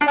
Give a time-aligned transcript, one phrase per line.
[0.00, 0.08] John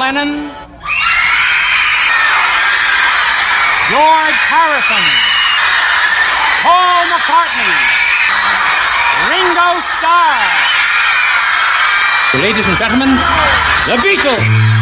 [0.00, 0.50] Lennon,
[3.86, 5.04] George Harrison,
[6.62, 7.70] Paul McCartney,
[9.30, 10.42] Ringo Starr.
[12.42, 13.10] Ladies and gentlemen,
[13.86, 14.73] the Beatles.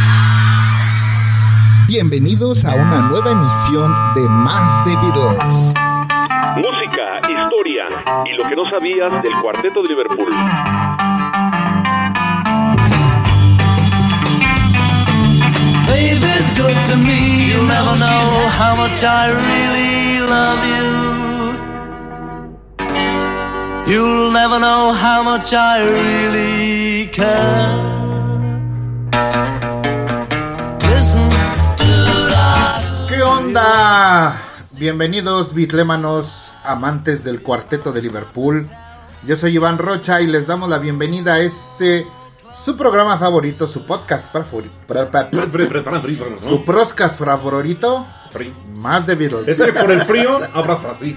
[1.94, 5.74] Bienvenidos a una nueva emisión de Más de Beatles.
[6.56, 7.84] Música, historia
[8.24, 10.30] y lo que no sabías del cuarteto de Liverpool.
[15.86, 17.50] Baby's good to me.
[17.50, 20.88] You'll never know how much I really love you.
[23.92, 28.01] You'll never know how much I really care.
[33.42, 34.40] Onda?
[34.78, 38.68] Bienvenidos, bitlémanos, amantes del cuarteto de Liverpool.
[39.26, 42.06] Yo soy Iván Rocha y les damos la bienvenida a este
[42.54, 44.94] su programa favorito, su podcast favorito,
[46.48, 48.06] su podcast favorito,
[48.76, 49.48] más de Beatles.
[49.48, 51.16] Es que por el frío habrá así.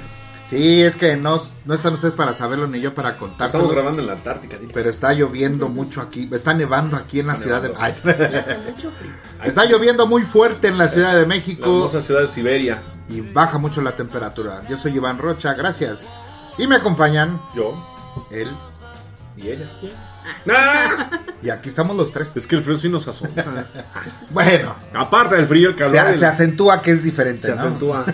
[0.50, 3.64] Sí, es que no, no están ustedes para saberlo ni yo para contárselo.
[3.64, 4.58] Estamos grabando en la Antártica.
[4.74, 7.74] Pero está lloviendo mucho aquí, está nevando aquí en la ciudad de...
[7.78, 7.94] Ay,
[9.44, 12.82] está lloviendo muy fuerte en la Ciudad de La México hermosa ciudad de Siberia.
[13.10, 14.62] y baja mucho la temperatura.
[14.70, 16.10] Yo soy Iván Rocha, gracias.
[16.60, 17.74] Y me acompañan Yo
[18.30, 18.50] él
[19.38, 19.70] y ella.
[20.52, 21.22] ¡Ah!
[21.42, 22.32] y aquí estamos los tres.
[22.36, 23.66] Es que el frío sí nos asonza.
[24.32, 25.92] Bueno, Aparte del frío, el calor.
[25.92, 27.60] se, el- se acentúa que es diferente, se ¿no?
[27.60, 28.06] acentúa.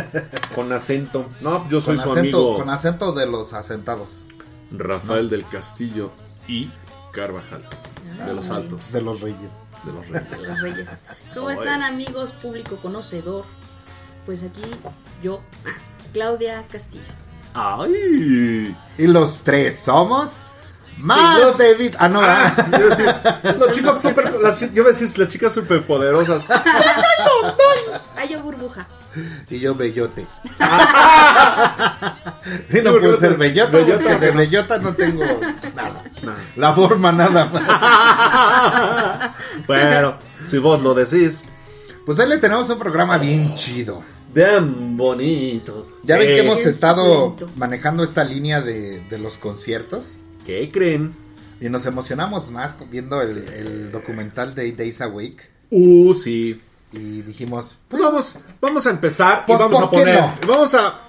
[0.54, 1.28] Con acento.
[1.40, 4.22] No, yo soy Con su acento, amigo con acento de los asentados,
[4.70, 6.10] Rafael del Castillo
[6.48, 6.70] y
[7.12, 7.62] Carvajal.
[8.26, 8.92] De los Altos.
[8.92, 9.50] de los reyes.
[9.84, 10.48] de los Reyes.
[10.48, 10.90] Los Reyes.
[11.34, 13.44] ¿Cómo están amigos, público conocedor?
[14.24, 14.70] Pues aquí
[15.22, 15.70] yo, ah,
[16.12, 17.02] Claudia Castillo.
[17.54, 18.74] ¡Ay!
[18.98, 20.44] Y los tres somos
[20.98, 23.14] más los- Beat- Ah, no, Ah, yo iba a decir,
[23.58, 26.42] los chicos super, las, yo iba a decir las chicas superpoderosas.
[28.16, 28.86] Ay, yo burbuja.
[29.50, 30.26] y yo bellote.
[32.70, 35.24] Sí, Y no puedo ser bellota, bellota, porque de bellota no tengo
[35.74, 36.04] nada.
[36.54, 39.30] La forma nada más.
[39.66, 41.44] Bueno, si vos lo decís.
[42.04, 44.04] Pues hoy les tenemos un programa bien chido.
[44.32, 45.88] Bien bonito.
[46.04, 51.12] Ya ven que hemos Bien estado manejando esta línea de, de los conciertos ¿Qué creen?
[51.60, 55.38] y nos emocionamos más viendo el, el documental de Days Awake
[55.70, 56.60] Uh, sí.
[56.92, 60.20] y dijimos, Pues vamos, vamos a empezar y Pues, vamos ¿por a poner.
[60.20, 60.34] no?
[60.46, 61.00] Vamos a.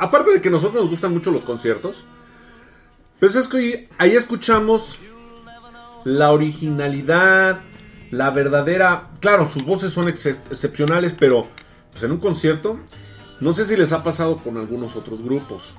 [0.00, 2.04] Aparte de que a nosotros nos gustan mucho los conciertos,
[3.20, 4.98] pues es que ahí escuchamos
[6.04, 7.60] la originalidad,
[8.10, 9.10] la verdadera.
[9.20, 11.46] Claro, sus voces son ex- excepcionales, pero
[11.92, 12.78] pues en un concierto,
[13.40, 15.72] no sé si les ha pasado con algunos otros grupos.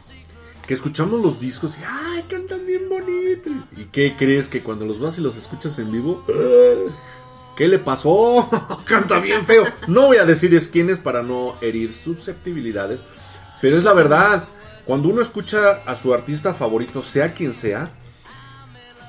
[0.68, 3.52] Que escuchamos los discos y ¡ay, cantan bien bonito!
[3.78, 6.26] ¿Y qué crees que cuando los vas y los escuchas en vivo?
[7.56, 8.50] ¿Qué le pasó?
[8.86, 9.66] Canta bien feo.
[9.88, 13.02] No voy a decir es quién es para no herir susceptibilidades.
[13.62, 14.44] Pero es la verdad.
[14.86, 17.92] Cuando uno escucha a su artista favorito, sea quien sea,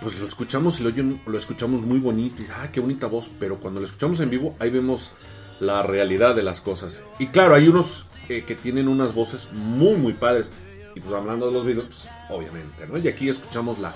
[0.01, 2.43] pues lo escuchamos y lo, lo escuchamos muy bonito.
[2.43, 3.31] Y, ah, qué bonita voz.
[3.41, 5.13] Pero cuando lo escuchamos en vivo, ahí vemos
[5.59, 7.03] la realidad de las cosas.
[7.19, 10.51] Y claro, hay unos eh, que tienen unas voces muy, muy padres.
[10.97, 12.97] Y pues hablando de los Beatles, pues, obviamente, ¿no?
[12.97, 13.95] Y aquí escuchamos la,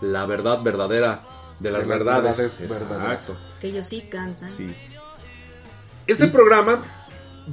[0.00, 1.26] la verdad verdadera
[1.58, 2.60] de las De las verdades.
[2.88, 3.28] verdades.
[3.60, 4.48] Que ellos sí cantan.
[4.50, 4.72] Sí.
[6.06, 6.80] Este programa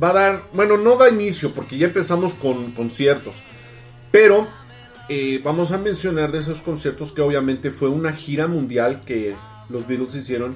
[0.02, 3.42] va a dar, bueno, no da inicio porque ya empezamos con conciertos,
[4.12, 4.48] pero
[5.10, 9.36] eh, vamos a mencionar de esos conciertos que obviamente fue una gira mundial que
[9.68, 10.56] los Beatles hicieron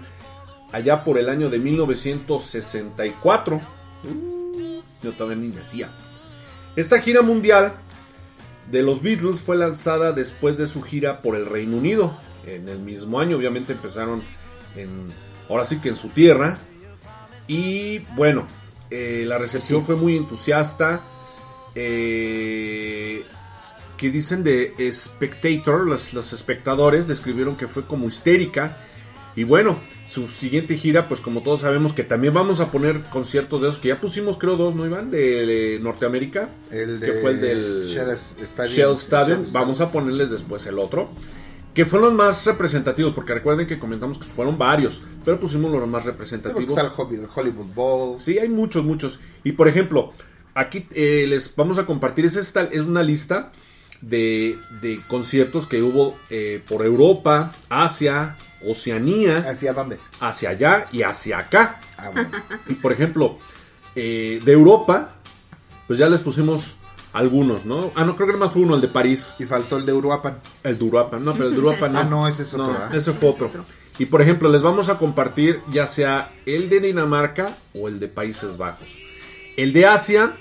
[0.71, 3.59] allá por el año de 1964.
[5.01, 5.89] Yo también ni nacía.
[6.75, 7.73] Esta gira mundial
[8.71, 12.17] de los Beatles fue lanzada después de su gira por el Reino Unido.
[12.45, 14.23] En el mismo año, obviamente empezaron
[14.75, 15.05] en,
[15.49, 16.57] ahora sí que en su tierra.
[17.47, 18.45] Y bueno,
[18.89, 21.01] eh, la recepción fue muy entusiasta.
[21.75, 23.23] Eh,
[23.97, 28.77] que dicen de Spectator, los, los espectadores describieron que fue como histérica.
[29.35, 33.61] Y bueno, su siguiente gira, pues como todos sabemos que también vamos a poner conciertos
[33.61, 35.11] de esos, que ya pusimos creo dos, ¿no Iván?
[35.11, 36.49] De, de Norteamérica.
[36.71, 38.75] El que de fue el del Shell Stadium.
[38.75, 39.45] Shell Stadium.
[39.51, 41.09] Vamos a ponerles después el otro.
[41.75, 45.87] Que fueron los más representativos, porque recuerden que comentamos que fueron varios, pero pusimos los
[45.87, 46.75] más representativos.
[46.75, 48.19] Está el Hollywood- el Hollywood Bowl.
[48.19, 49.19] Sí, hay muchos, muchos.
[49.43, 50.11] Y por ejemplo,
[50.55, 53.51] aquí eh, les vamos a compartir, es, esta, es una lista
[54.01, 58.35] de, de conciertos que hubo eh, por Europa, Asia,
[58.67, 59.99] Oceanía, ¿Hacia dónde?
[60.19, 61.79] hacia allá y hacia acá.
[61.97, 62.29] Ah, bueno.
[62.67, 63.37] Y por ejemplo,
[63.95, 65.15] eh, de Europa,
[65.87, 66.75] pues ya les pusimos
[67.13, 67.91] algunos, ¿no?
[67.95, 69.33] Ah, no, creo que nada más fue uno, el de París.
[69.39, 70.37] Y faltó el de Uruapan.
[70.63, 71.99] El de Uruapan, no, pero el de Uruapan no.
[71.99, 73.51] Ah, no, ese es otro, No, ese fue otro.
[73.97, 78.07] Y por ejemplo, les vamos a compartir ya sea el de Dinamarca o el de
[78.07, 78.97] Países Bajos.
[79.57, 80.33] El de Asia,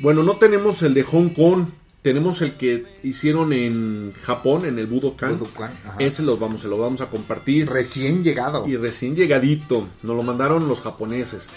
[0.00, 1.66] bueno, no tenemos el de Hong Kong,
[2.06, 5.40] tenemos el que hicieron en Japón, en el Budokan.
[5.40, 5.72] Budokan.
[5.98, 7.68] Ese lo vamos, se lo vamos a compartir.
[7.68, 8.64] Recién llegado.
[8.64, 11.50] Y recién llegadito, nos lo mandaron los japoneses.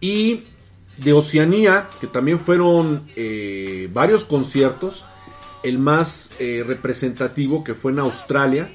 [0.00, 0.42] Y
[0.98, 5.04] de Oceanía, que también fueron eh, varios conciertos,
[5.62, 8.68] el más eh, representativo que fue en Australia,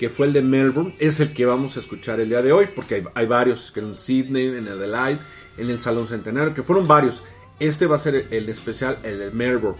[0.00, 2.68] que fue el de Melbourne, es el que vamos a escuchar el día de hoy,
[2.74, 5.20] porque hay, hay varios, que en Sydney, en Adelaide,
[5.58, 7.22] en el Salón Centenario, que fueron varios.
[7.60, 9.78] Este va a ser el, el especial, el de Melbourne.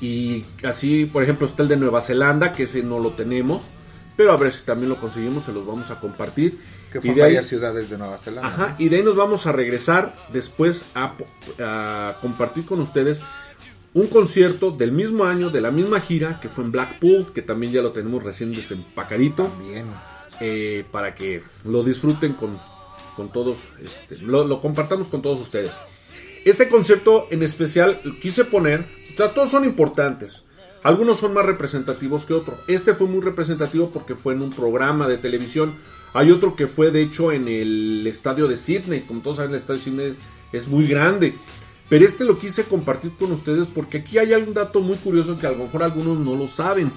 [0.00, 3.70] Y así, por ejemplo, está el de Nueva Zelanda, que ese no lo tenemos,
[4.16, 6.58] pero a ver si también lo conseguimos, se los vamos a compartir.
[6.90, 8.48] Que Y fue en de ahí- varias ciudades de Nueva Zelanda.
[8.48, 11.12] Ajá, y de ahí nos vamos a regresar después a,
[11.62, 13.22] a compartir con ustedes
[13.92, 17.72] un concierto del mismo año, de la misma gira, que fue en Blackpool, que también
[17.72, 19.86] ya lo tenemos recién desempacadito, También.
[20.40, 22.58] eh, para que lo disfruten con,
[23.16, 25.78] con todos, este, lo, lo compartamos con todos ustedes.
[26.44, 28.86] Este concierto en especial quise poner,
[29.28, 30.44] todos son importantes.
[30.82, 32.58] Algunos son más representativos que otros.
[32.66, 35.74] Este fue muy representativo porque fue en un programa de televisión.
[36.14, 39.00] Hay otro que fue de hecho en el estadio de Sydney.
[39.00, 40.16] Como todos saben, el estadio de Sydney
[40.52, 41.34] es muy grande.
[41.90, 45.46] Pero este lo quise compartir con ustedes porque aquí hay algún dato muy curioso que
[45.46, 46.90] a lo mejor algunos no lo saben.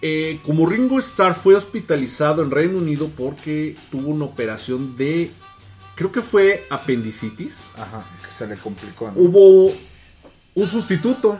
[0.00, 5.30] Eh, como Ringo Starr fue hospitalizado en Reino Unido porque tuvo una operación de,
[5.94, 9.10] creo que fue apendicitis, Ajá, que se le complicó.
[9.10, 9.20] ¿no?
[9.20, 9.72] hubo
[10.54, 11.38] un sustituto.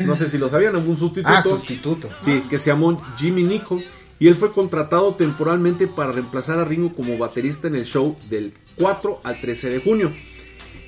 [0.00, 1.32] No sé si lo sabían, hubo un sustituto.
[1.34, 2.08] Ah, sustituto.
[2.18, 3.84] Sí, que se llamó Jimmy Nicol.
[4.18, 8.52] Y él fue contratado temporalmente para reemplazar a Ringo como baterista en el show del
[8.76, 10.12] 4 al 13 de junio.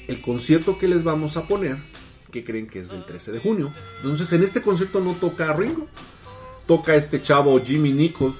[0.06, 1.78] El concierto que les vamos a poner,
[2.30, 3.72] que creen que es del 13 de junio.
[4.02, 5.88] Entonces, en este concierto no toca a Ringo.
[6.66, 8.34] Toca este chavo Jimmy Nicol.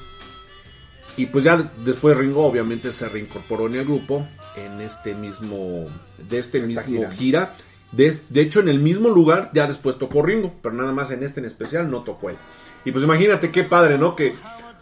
[1.17, 4.27] Y pues ya después Ringo obviamente se reincorporó en el grupo
[4.57, 5.87] en este mismo
[6.29, 7.11] de este Esta mismo gira.
[7.13, 7.57] gira.
[7.93, 11.23] De, de hecho en el mismo lugar ya después tocó Ringo, pero nada más en
[11.23, 12.37] este en especial no tocó él.
[12.85, 14.17] Y pues imagínate qué padre, ¿no?
[14.17, 14.35] Que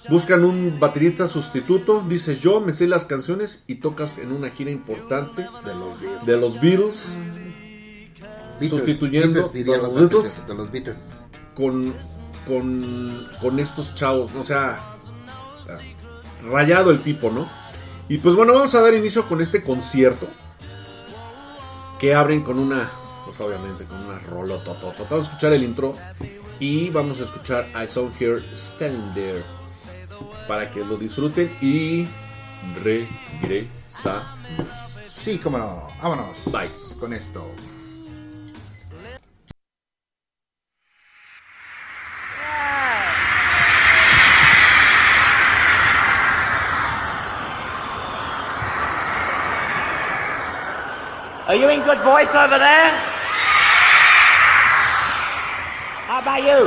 [0.08, 4.70] buscan un baterista sustituto, dices yo me sé las canciones y tocas en una gira
[4.70, 6.26] importante De los Beatles.
[6.26, 7.18] de los Beatles
[8.60, 10.46] Beatles, sustituyendo Beatles, a los Beatles.
[10.46, 10.98] De los Beatles.
[11.54, 11.94] con,
[12.46, 14.40] con, con estos chavos, ¿no?
[14.40, 14.96] o sea,
[16.46, 17.48] rayado el tipo, ¿no?
[18.08, 20.26] Y pues bueno, vamos a dar inicio con este concierto
[21.98, 22.90] que abren con una,
[23.30, 25.04] pues obviamente con una rolototota.
[25.08, 25.92] Vamos a escuchar el intro
[26.58, 29.44] y vamos a escuchar I Saw Here Standing There
[30.48, 32.08] para que lo disfruten y
[32.82, 34.26] regresamos.
[35.06, 35.88] Sí, cómo no.
[36.02, 36.38] Vámonos.
[36.50, 36.68] Bye.
[36.98, 37.46] Con esto.
[51.46, 53.19] Are you in good voice over there?
[56.10, 56.66] How about you?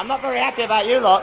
[0.00, 1.20] I'm not very happy about you lot.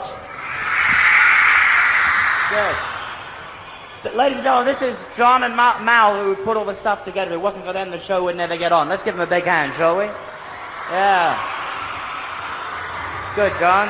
[2.54, 4.14] Good.
[4.16, 7.32] Ladies and gentlemen, this is John and Ma- Mal who put all the stuff together.
[7.32, 8.88] If it wasn't for them, the show would never get on.
[8.88, 10.06] Let's give them a big hand, shall we?
[10.92, 11.34] Yeah.
[13.34, 13.88] Good, John.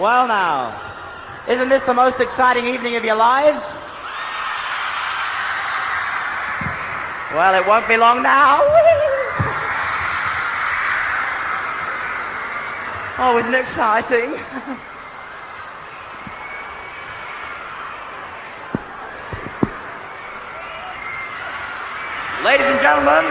[0.00, 0.74] Well now,
[1.48, 3.64] isn't this the most exciting evening of your lives?
[7.36, 8.87] Well, it won't be long now.
[13.18, 14.30] Oh, isn't it exciting?
[22.44, 23.24] Ladies and gentlemen,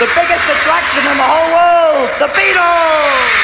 [0.00, 3.43] the biggest attraction in the whole world, the Beatles!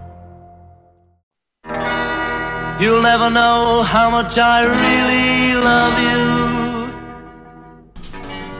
[2.81, 6.91] You'll never know how much I really love you.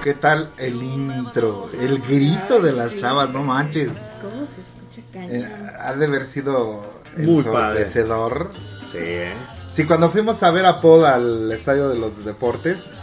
[0.04, 1.70] ¿Qué tal el intro?
[1.80, 3.90] El grito de las chavas, no manches.
[4.22, 5.72] ¿Cómo se escucha Eh, cañón?
[5.80, 6.84] ha de haber sido
[7.18, 8.52] ensordecedor.
[8.92, 9.34] Sí, ¿eh?
[9.74, 12.94] Sí, cuando fuimos a ver a Pod al estadio de los deportes,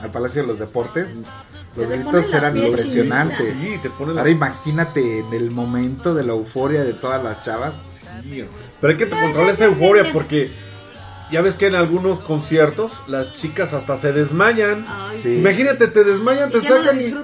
[0.00, 1.22] al Palacio de los Deportes,
[1.76, 3.54] los gritos eran impresionantes.
[3.60, 4.20] Sí, te pone la...
[4.22, 8.04] Ahora imagínate en el momento de la euforia de todas las chavas.
[8.22, 8.44] Sí,
[8.80, 10.50] Pero hay que controlar esa euforia porque
[11.30, 14.86] ya ves que en algunos conciertos las chicas hasta se desmayan.
[14.88, 15.36] Ay, Sí.
[15.36, 17.14] Imagínate, te desmayan, te Y ya no sacan y...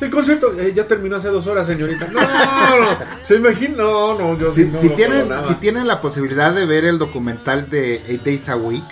[0.00, 2.06] El concierto eh, ya terminó hace dos horas, señorita.
[2.12, 3.76] No, no, se imagina.
[3.78, 6.84] No, no, yo Si, sí no si lo tienen, si tienen la posibilidad de ver
[6.84, 8.84] el documental de Eight Days a Week,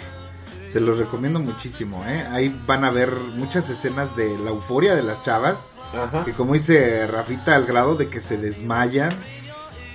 [0.76, 2.04] se los recomiendo muchísimo.
[2.06, 2.26] ¿eh?
[2.30, 5.56] Ahí van a ver muchas escenas de la euforia de las chavas.
[5.94, 6.22] Ajá.
[6.22, 9.10] Que como dice Rafita, al grado de que se desmayan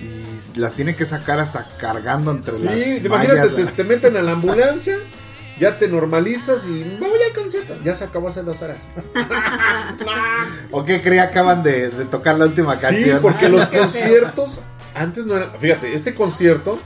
[0.00, 3.54] y las tienen que sacar hasta cargando entre las Sí, imagínate, mallas.
[3.54, 4.96] te, te meten a la ambulancia,
[5.60, 7.76] ya te normalizas y me voy al concierto.
[7.84, 8.82] Ya se acabó hace dos horas.
[10.72, 11.20] ¿O qué cree?
[11.20, 13.22] Acaban de, de tocar la última Sí, canción.
[13.22, 14.62] porque los conciertos
[14.96, 15.52] antes no eran.
[15.56, 16.76] Fíjate, este concierto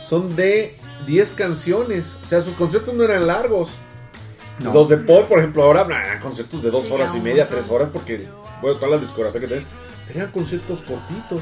[0.00, 0.74] son de
[1.06, 2.18] 10 canciones.
[2.22, 3.70] O sea, sus conciertos no eran largos.
[4.58, 4.72] No.
[4.72, 7.68] Los de Paul, por ejemplo, ahora eran conciertos de dos Sí, horas y media, tres
[7.70, 8.26] horas, porque,
[8.60, 9.66] bueno, toda la discografía que tienen,
[10.06, 11.40] tenían conciertos cortitos.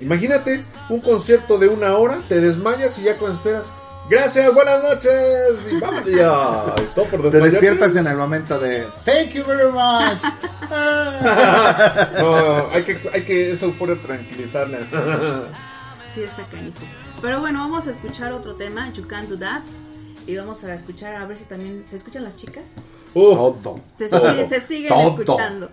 [0.00, 3.64] Imagínate un concierto de una hora, te desmayas y ya cuando esperas.
[4.08, 5.68] Gracias, buenas noches.
[5.70, 6.74] Y vamos ya.
[6.80, 10.22] Y todo por Te despiertas en el momento de Thank you very much.
[12.20, 14.78] No, hay que, hay que esa euforia tranquilizarla.
[16.12, 16.78] sí, está canijo.
[17.22, 19.62] Pero bueno, vamos a escuchar otro tema, You Can't Do That.
[20.26, 22.74] Y vamos a escuchar, a ver si también se escuchan las chicas.
[23.14, 23.80] Uh, Todo.
[23.96, 25.08] Se, sigue- se siguen Todo.
[25.08, 25.70] escuchando.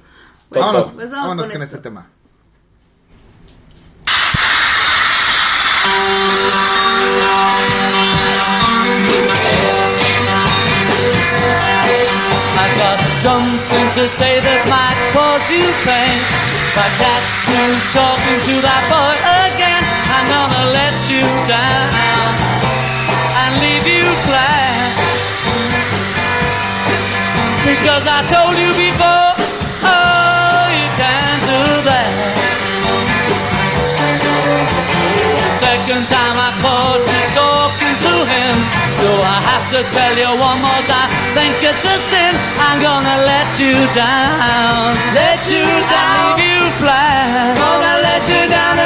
[0.50, 2.08] Bueno, Vámonos, pues vamos vámonos con este tema.
[12.56, 16.18] I got something to say that might cause you pain.
[16.70, 19.14] If I catch you talking to that boy
[20.24, 21.88] I'm gonna let you down
[23.44, 24.96] and leave you flat.
[27.68, 29.28] Because I told you before,
[29.84, 32.12] oh, you can't do that.
[35.60, 38.56] Second time I caught you talking to him.
[39.04, 41.12] Do I have to tell you one more time?
[41.36, 42.34] Think it's a sin.
[42.64, 44.96] I'm gonna let you down.
[45.12, 46.40] Let you down.
[46.40, 47.60] Leave you flat.
[47.60, 48.83] Gonna let you down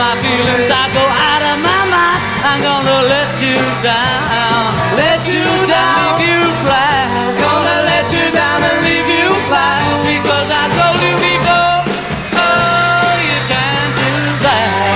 [0.00, 2.20] my feelings, I go out of my mind.
[2.40, 4.64] I'm gonna let you down,
[4.96, 7.36] let you down, leave you flat.
[7.36, 11.84] Gonna let you down and leave you flat because I told you before.
[12.32, 14.12] Oh, you can't do
[14.48, 14.88] that.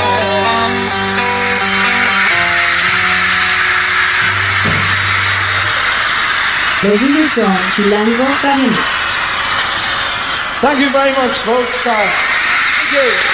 [6.89, 8.73] Los niños son Chilango Radio.
[10.65, 11.77] Thank you very much, folks.
[11.85, 12.09] Thank
[12.97, 13.34] you.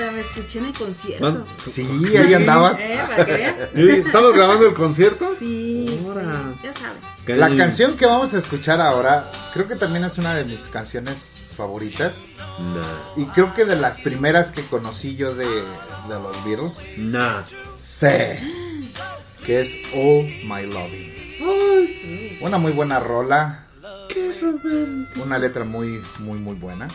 [0.00, 1.46] Hasta me escuché en el concierto.
[1.58, 2.80] Sí, ahí andabas.
[2.80, 3.22] Eh, para.
[3.26, 5.34] ¿Estamos grabando el concierto?
[5.38, 6.00] Sí, sí,
[6.62, 7.38] ya saben.
[7.38, 11.36] La canción que vamos a escuchar ahora, creo que también es una de mis canciones
[11.54, 12.14] favoritas.
[13.14, 15.64] Y creo que de las primeras que conocí yo de, de
[16.08, 16.76] los Beatles.
[16.96, 17.42] Nah.
[17.76, 18.06] Sí.
[19.44, 22.38] Que es All My Loving.
[22.40, 23.66] Una muy buena rola.
[25.22, 26.88] Una letra muy, muy, muy buena.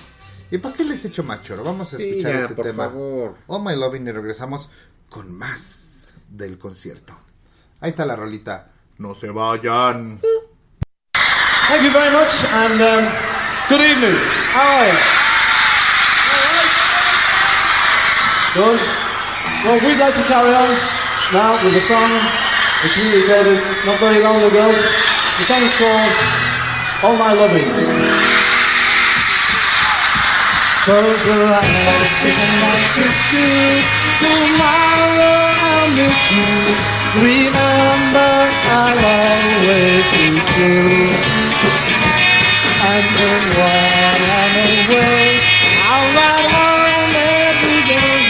[0.51, 1.63] ¿Y para qué les echo más choro?
[1.63, 2.85] Vamos a Sí, escuchar ya, este por tema.
[2.85, 3.35] favor.
[3.47, 4.69] All My Loving y regresamos
[5.09, 7.17] con más del concierto.
[7.81, 8.67] Ahí está la rolita.
[8.97, 10.19] No se vayan.
[11.67, 13.11] Thank you very much, and um,
[13.69, 14.15] good evening.
[14.53, 14.85] How?
[18.53, 18.79] Good.
[19.65, 20.69] Well, we'd like to carry on
[21.33, 22.11] now with a song
[22.83, 24.71] which we recorded not very long ago.
[25.39, 26.11] The song is called
[27.03, 28.34] All My Loving.
[30.85, 33.81] Close your eyes and I kiss you.
[34.21, 35.33] Tomorrow
[35.65, 36.45] I'll miss you.
[37.25, 38.33] Remember,
[38.69, 41.09] I'll always be true.
[42.85, 45.41] And then while I'm away,
[45.89, 47.15] I'll ride home
[47.49, 48.21] every day,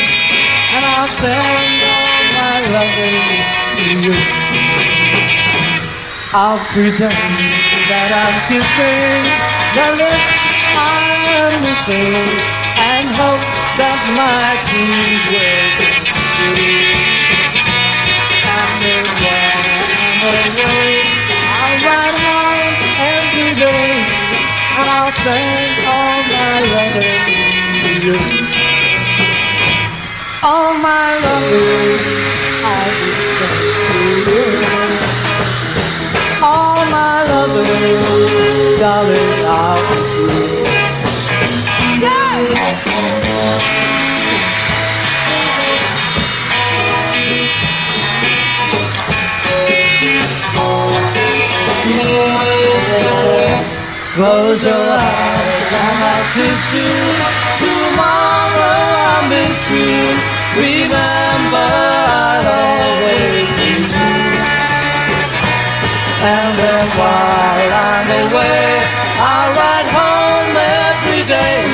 [0.80, 3.36] and I'll send all my loving
[3.76, 4.16] to you.
[6.32, 7.20] I'll pretend
[7.92, 9.28] that I'm kissing
[9.76, 12.28] the lips I'm missing,
[12.76, 13.46] and hope
[13.80, 16.06] that my dreams will
[18.46, 18.80] I'm
[20.46, 21.02] away,
[21.60, 23.90] I'll ride home every day,
[24.78, 27.20] and I'll send all my loving
[27.84, 28.18] to you.
[30.44, 32.00] All my loving,
[32.64, 32.86] I
[33.40, 33.60] send
[33.92, 34.44] to you.
[36.44, 37.95] All my loving,
[54.16, 56.96] Close your eyes and I'll kiss you.
[57.60, 58.80] Tomorrow
[59.12, 59.92] I'll miss you.
[60.56, 61.68] Remember,
[62.16, 64.32] I'll always be true.
[66.32, 68.88] And then while I'm away,
[69.20, 70.56] I'll ride home
[70.88, 71.68] every day,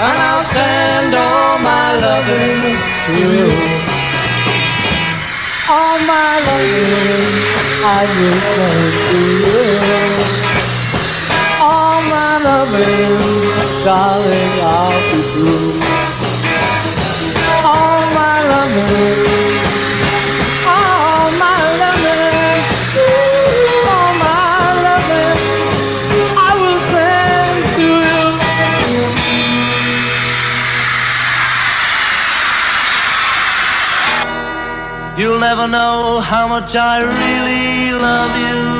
[0.00, 2.72] and I'll send all my loving
[3.04, 3.52] to you.
[5.68, 7.36] All my loving,
[7.84, 9.18] I will send to
[10.40, 10.45] you.
[12.56, 13.20] Loving,
[13.84, 15.72] darling, I'll be true.
[17.72, 19.20] All my loving,
[20.74, 22.60] all my loving,
[23.92, 25.40] all my loving,
[26.48, 28.24] I will send to you.
[35.20, 38.75] You'll never know how much I really love you.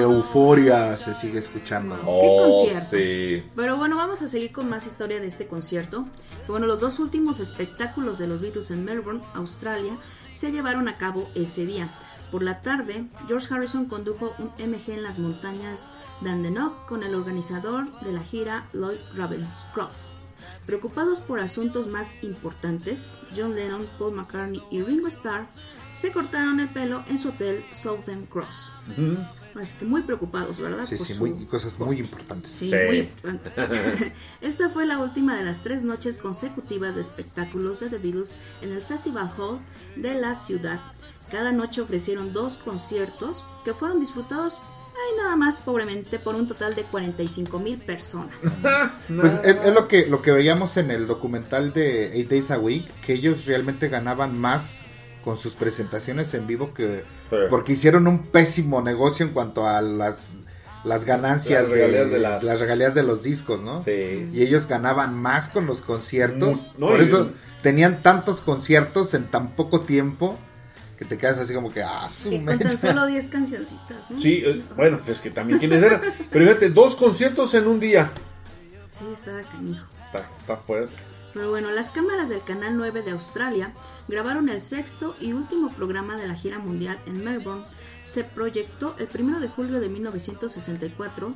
[0.00, 1.98] Euforia se sigue escuchando.
[2.06, 2.88] Oh, concierto?
[2.90, 3.42] sí.
[3.54, 6.06] Pero bueno, vamos a seguir con más historia de este concierto.
[6.48, 9.96] Bueno, los dos últimos espectáculos de los Beatles en Melbourne, Australia,
[10.34, 11.90] se llevaron a cabo ese día.
[12.30, 15.90] Por la tarde, George Harrison condujo un MG en las montañas
[16.22, 20.12] Dandenong con el organizador de la gira Lloyd Ravenscroft.
[20.66, 25.46] Preocupados por asuntos más importantes, John Lennon, Paul McCartney y Ringo Starr
[25.92, 28.72] se cortaron el pelo en su hotel Southern Cross.
[29.60, 30.84] Así que muy preocupados, ¿verdad?
[30.86, 32.50] Sí, Por sí, su- muy, y cosas muy importantes.
[32.52, 33.08] Sí, muy.
[34.40, 38.72] Esta fue la última de las tres noches consecutivas de espectáculos de The Beatles en
[38.72, 39.58] el Festival Hall
[39.96, 40.80] de la ciudad.
[41.30, 46.74] Cada noche ofrecieron dos conciertos que fueron disfrutados, ay, nada más pobremente, por un total
[46.74, 48.42] de 45 mil personas.
[49.08, 52.58] Pues es, es lo que lo que veíamos en el documental de Eight Days a
[52.58, 54.82] Week, que ellos realmente ganaban más
[55.24, 57.36] con sus presentaciones en vivo que Sí.
[57.48, 60.34] porque hicieron un pésimo negocio en cuanto a las
[60.84, 63.80] las ganancias Las regalías de, de las- regalías de los discos, ¿no?
[63.80, 64.28] Sí.
[64.32, 66.56] Y ellos ganaban más con los conciertos.
[66.56, 67.30] Mu- no, Por y- eso
[67.62, 70.36] tenían tantos conciertos en tan poco tiempo
[70.98, 74.18] que te quedas así como que, ah, su Y con tan solo 10 cancioncitas, ¿no?
[74.18, 76.00] Sí, eh, bueno, es que también quiénes eran.
[76.32, 78.10] Pero fíjate, dos conciertos en un día.
[78.98, 79.86] Sí, está canijo.
[80.04, 80.92] Está, está fuerte.
[81.34, 83.72] Pero bueno, las cámaras del Canal 9 de Australia
[84.08, 87.64] grabaron el sexto y último programa de la gira mundial en Melbourne.
[88.04, 91.32] Se proyectó el 1 de julio de 1964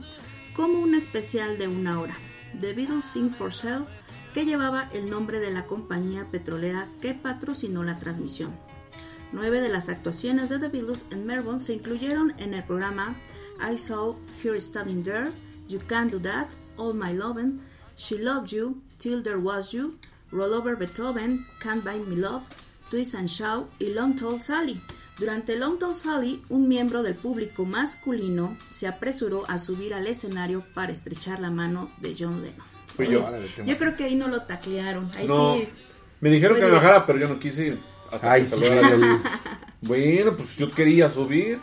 [0.54, 2.16] como un especial de una hora,
[2.60, 3.84] The Beatles Sing for Sale,
[4.34, 8.54] que llevaba el nombre de la compañía petrolera que patrocinó la transmisión.
[9.32, 13.16] Nueve de las actuaciones de The Beatles en Melbourne se incluyeron en el programa
[13.60, 15.30] I Saw Her Standing There,
[15.68, 17.60] You Can Do That, All My Lovin',
[17.96, 19.96] She Loved You, Till There Was You,
[20.32, 22.42] Roll Over Beethoven, Can't Buy Me Love,
[22.90, 24.80] Twist and Shout y Long Tall Sally.
[25.18, 30.62] Durante Long Tall Sally, un miembro del público masculino se apresuró a subir al escenario
[30.74, 32.66] para estrechar la mano de John Lennon.
[32.94, 33.26] Fui yo.
[33.64, 35.10] Yo creo que ahí no lo taclearon.
[35.16, 35.68] Ahí No, sí.
[36.20, 37.80] me dijeron que me bajara, pero yo no quise ir.
[38.10, 38.62] Hasta Ay, que sí.
[39.82, 41.60] Bueno, pues yo quería subir.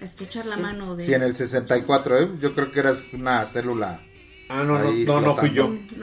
[0.00, 1.06] Estrechar la mano de.
[1.06, 2.30] Sí, en el 64, ¿eh?
[2.40, 4.00] Yo creo que eras una célula.
[4.48, 5.74] Ah, no, no, no, no fui yo.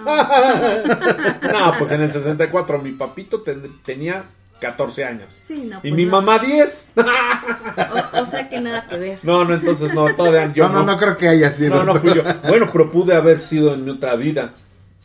[1.52, 4.26] No, pues en el 64 mi papito ten- tenía
[4.60, 5.28] 14 años.
[5.40, 6.12] Sí, no, Y pues mi no.
[6.12, 6.94] mamá 10.
[6.96, 9.20] O, o sea que nada que ver.
[9.24, 11.76] No, no, entonces no, todavía yo No, no, no creo que haya sido.
[11.76, 12.24] No, no fui yo.
[12.48, 14.54] Bueno, pero pude haber sido en mi otra vida.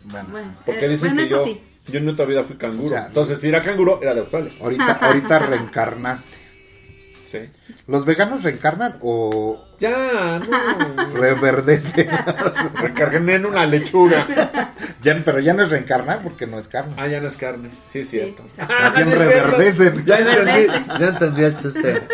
[0.04, 1.60] Bueno, Porque eh, dicen bueno, que yo, sí.
[1.86, 2.86] yo en mi otra vida fui canguro.
[2.86, 4.52] O sea, entonces, si era canguro, era de Australia.
[4.60, 6.47] Ahorita, ahorita reencarnaste.
[7.28, 7.40] Sí.
[7.86, 11.12] ¿Los veganos reencarnan o Ya, no.
[11.14, 12.08] reverdecen?
[12.74, 14.26] Recargué en una lechuga.
[15.02, 16.94] Ya, pero ya no es reencarnar porque no es carne.
[16.96, 17.68] Ah, ya no es carne.
[17.86, 18.42] Sí, es cierto.
[18.66, 20.06] Más bien reverdecen.
[20.06, 22.08] Ya entendí, ya entendí el chiste.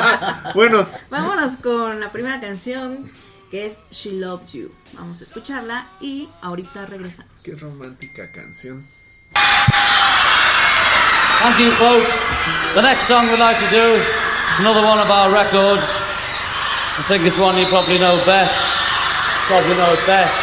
[0.54, 3.08] bueno, Vámonos con la primera canción
[3.52, 4.72] que es She Loved You.
[4.94, 7.30] Vamos a escucharla y ahorita regresamos.
[7.44, 8.84] qué romántica canción.
[11.40, 12.20] Thank you, folks.
[12.74, 14.02] The next song we'd like to do
[14.52, 15.86] is another one of our records.
[16.98, 18.62] I think it's one you probably know best.
[19.48, 20.34] Probably know it best.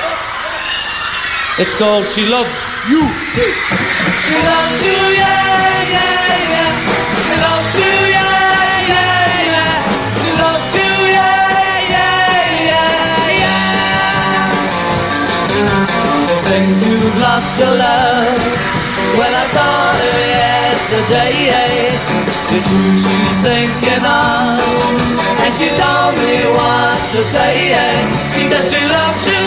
[1.60, 3.02] It's called She Loves You.
[3.34, 6.74] She loves you, yeah, yeah, yeah.
[7.22, 9.76] She loves you, yeah, yeah, yeah.
[10.18, 14.50] She loves you, yeah, yeah, yeah, yeah.
[16.50, 18.42] Think you've lost your love.
[19.18, 24.62] When I saw her yesterday, who she's thinking of.
[25.44, 27.74] And she told me what to say.
[28.34, 29.42] She said she loves you.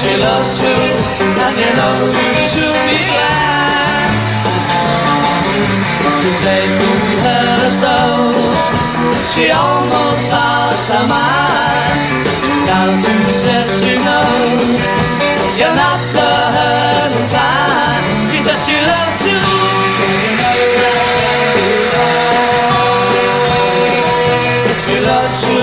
[0.00, 0.76] She loves you,
[1.20, 4.08] and you know you should be glad.
[6.18, 7.96] She said you hurt her so,
[9.32, 12.24] she almost lost her mind.
[12.64, 13.12] Now she
[13.44, 15.10] says she knows
[15.58, 16.29] you're not the
[25.10, 25.62] Yes, she loves you,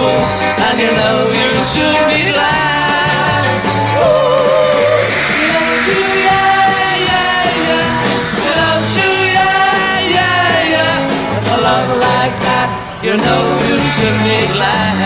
[0.68, 3.48] and you know you should be glad.
[5.24, 5.44] She
[5.88, 7.88] you, yeah, yeah, yeah.
[8.44, 11.54] She loves you, yeah, yeah, yeah.
[11.54, 12.70] A love like that,
[13.04, 15.00] you know you should be glad.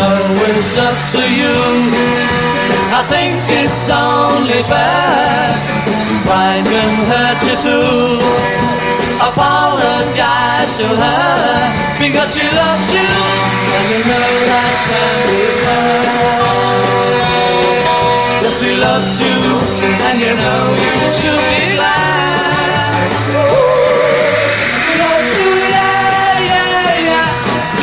[0.00, 0.12] No,
[0.48, 1.56] it's up to you.
[2.88, 5.60] I think it's only fair.
[6.24, 8.89] Pride can hurt you too.
[10.00, 11.68] Apologize to her
[12.00, 16.08] because she loves you, and you know that can be fair.
[18.40, 19.36] Yes, she loves you,
[20.08, 23.12] and you know you should be glad.
[24.80, 27.28] She loves you, yeah, yeah, yeah.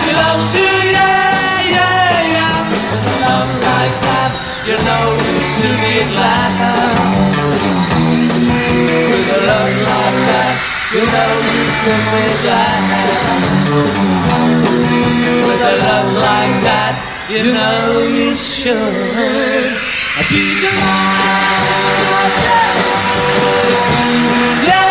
[0.02, 2.66] She loves you, yeah, yeah, yeah.
[3.30, 4.34] Love like that,
[4.66, 6.66] you know you should be glad.
[9.06, 10.58] With a love like that,
[10.98, 11.96] you know With
[15.62, 16.96] a love like that,
[17.32, 19.72] you know you should
[20.28, 20.68] be.
[24.68, 24.87] Yeah, yeah,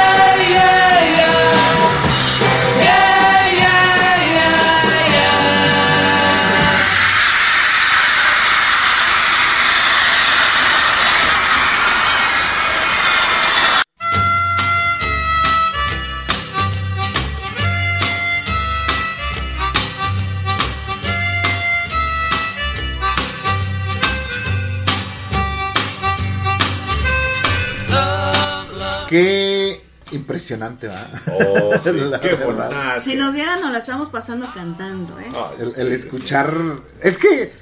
[30.50, 31.06] impresionante, ¿va?
[31.32, 33.00] Oh, sí, La qué verdad.
[33.00, 35.26] Si nos vieran, nos la estamos pasando cantando, ¿eh?
[35.58, 36.54] El, el escuchar.
[37.00, 37.52] Es que.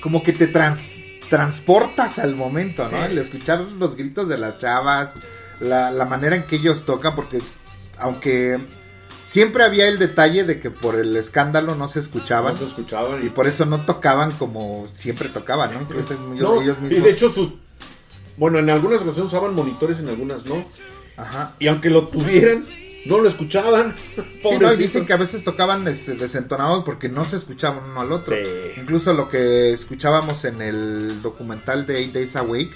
[0.00, 0.92] Como que te trans.
[1.30, 2.98] transportas al momento, ¿no?
[2.98, 3.04] Sí.
[3.10, 5.14] El escuchar los gritos de las chavas,
[5.60, 7.56] la, la manera en que ellos tocan, porque es-
[7.98, 8.60] aunque
[9.24, 12.52] siempre había el detalle de que por el escándalo no se escuchaban.
[12.52, 15.80] No se escuchaban Y por eso no tocaban como siempre tocaban, ¿no?
[15.82, 17.54] Incluso ellos, No, ellos y de hecho sus...
[18.36, 20.62] Bueno, en algunas ocasiones usaban monitores, en algunas no.
[21.16, 21.54] Ajá.
[21.58, 22.66] Y aunque lo tuvieran,
[23.06, 23.94] no lo escuchaban.
[24.16, 24.78] Sí, no, y Pobrecitos.
[24.78, 28.36] dicen que a veces tocaban este, desentonados porque no se escuchaban uno al otro.
[28.36, 28.80] Sí.
[28.80, 32.70] Incluso lo que escuchábamos en el documental de Eight Days Awake,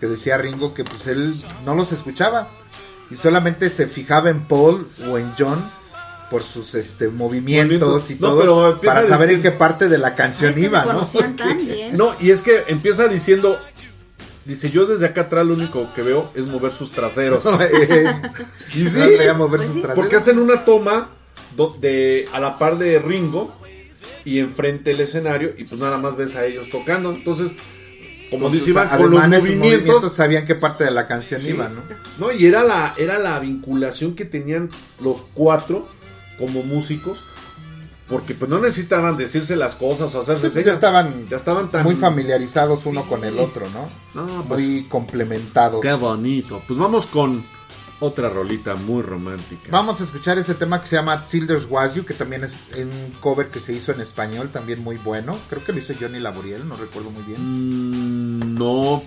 [0.00, 2.48] que decía Ringo que pues él no los escuchaba
[3.10, 5.64] y solamente se fijaba en Paul o en John
[6.30, 10.14] por sus este movimientos y No, todo para saber decir- en qué parte de la
[10.14, 11.06] canción iba, ¿no?
[11.12, 13.58] Porque- No, y es que empieza diciendo...
[14.44, 17.44] Dice, yo desde acá atrás lo único que veo es mover sus traseros.
[18.74, 19.94] y sí, sus traseros.
[19.94, 21.10] porque hacen una toma
[21.80, 23.54] de, a la par de Ringo
[24.24, 27.10] y enfrente el escenario y pues nada más ves a ellos tocando.
[27.12, 27.52] Entonces,
[28.30, 31.50] como Con dice Iván, con los movimientos, movimientos sabían qué parte de la canción Sí.
[31.50, 31.82] iba, ¿no?
[32.18, 35.86] No, y era la, era la vinculación que tenían los cuatro
[36.38, 37.26] como músicos.
[38.12, 41.70] Porque pues no necesitaban decirse las cosas o hacerse Sí, pues, ya estaban, ya estaban
[41.70, 43.88] tan muy familiarizados uno con el otro, ¿no?
[44.14, 45.80] No, pues, muy complementados.
[45.80, 46.62] Qué bonito.
[46.66, 47.42] Pues vamos con
[48.00, 49.68] otra rolita muy romántica.
[49.70, 53.14] Vamos a escuchar este tema que se llama Tilder's Was You, que también es un
[53.20, 55.38] cover que se hizo en español, también muy bueno.
[55.48, 57.40] Creo que lo hizo Johnny Laboriel, no recuerdo muy bien.
[57.40, 59.02] Mm, no.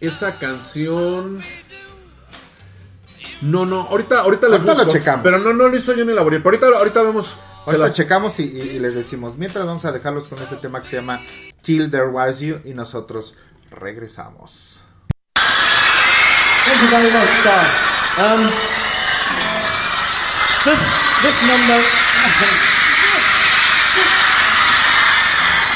[0.00, 1.40] Esa canción.
[3.42, 3.82] No, no.
[3.82, 5.22] Ahorita, ahorita, Ahorita lo busco, checamos.
[5.22, 6.42] Pero no, no lo hizo Johnny Laboriel.
[6.42, 7.38] Pero ahorita, ahorita vemos.
[7.70, 9.36] Se las- checamos y, y- y les decimos.
[9.36, 11.20] Mientras vamos a dejarlos con este tema que se llama
[11.62, 13.36] Till There Was You y nosotros
[13.70, 14.80] regresamos.
[15.36, 17.66] Thank you very much, Star.
[18.18, 18.50] Um,
[20.64, 21.80] this this number,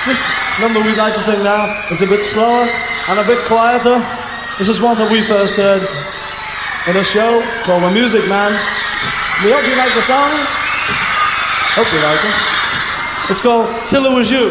[0.06, 0.26] this
[0.60, 2.68] number we'd like to sing now is a bit slower
[3.08, 3.98] and a bit quieter.
[4.58, 5.82] This is one that we first heard
[6.88, 8.52] in a show called The Music Man.
[9.44, 10.30] We hope you like the song.
[11.76, 13.30] Hope you like it.
[13.30, 14.48] It's called Till It Was You.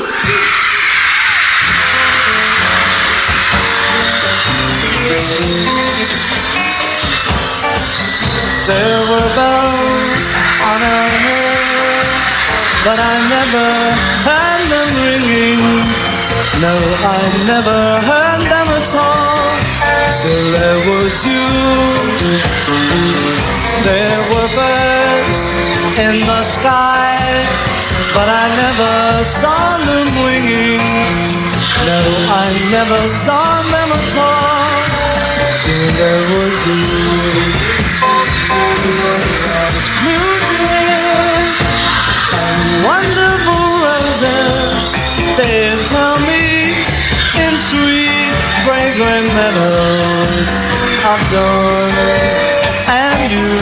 [8.70, 10.26] There were bells
[10.70, 12.06] on our hill,
[12.86, 13.70] but I never
[14.22, 15.62] heard them ringing.
[16.62, 19.58] No, I never heard them at all
[20.22, 21.48] till there was you.
[23.82, 24.95] There were birds
[25.98, 27.16] in the sky,
[28.14, 30.84] but I never saw them winging.
[31.88, 34.76] No, I never saw them at all
[35.64, 36.84] till there was you.
[40.04, 41.56] Music
[42.44, 45.00] and wonderful roses,
[45.40, 46.76] they tell me
[47.40, 48.36] in sweet,
[48.68, 50.52] fragrant meadows
[51.08, 51.94] of dawn
[52.92, 53.56] and you.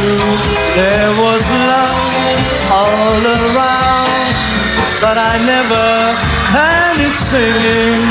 [0.73, 2.02] There was love
[2.93, 4.33] all around,
[5.01, 5.85] but I never
[6.55, 8.03] heard it singing.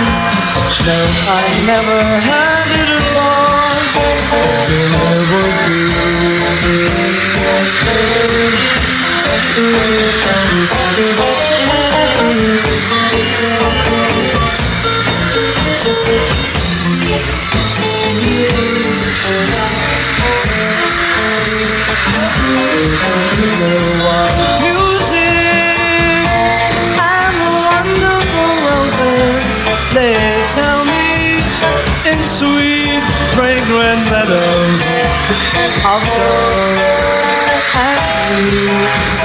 [0.89, 1.01] No,
[1.41, 3.79] I never heard it at all.
[4.67, 6.23] Till there was Music
[35.85, 36.79] of gold
[37.75, 38.71] and you.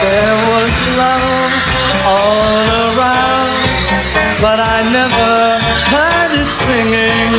[0.02, 1.54] There was love
[2.02, 3.62] all around,
[4.42, 5.34] but I never
[5.94, 7.34] heard it singing.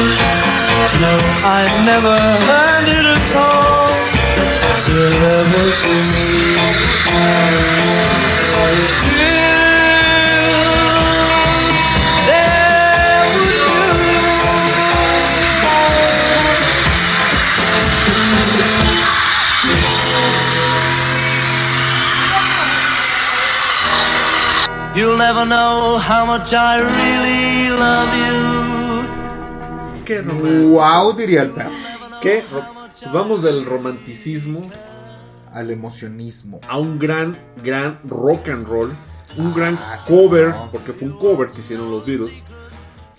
[1.02, 1.14] No,
[1.58, 2.18] I never
[2.50, 3.90] heard it at all
[4.84, 6.27] till there was you.
[25.28, 30.04] Never know how much I really love you.
[30.04, 30.68] Qué romántico.
[30.70, 31.70] Wow, diría el perro.
[32.22, 32.44] ¿Qué?
[32.50, 32.64] ro-
[32.98, 34.62] Pues vamos del romanticismo
[35.52, 36.60] Al emocionismo.
[36.68, 38.96] a un gran, gran rock and roll.
[39.36, 40.70] Un gran Ah, sí, cover, no.
[40.72, 42.42] porque fue un cover que hicieron los Beatles,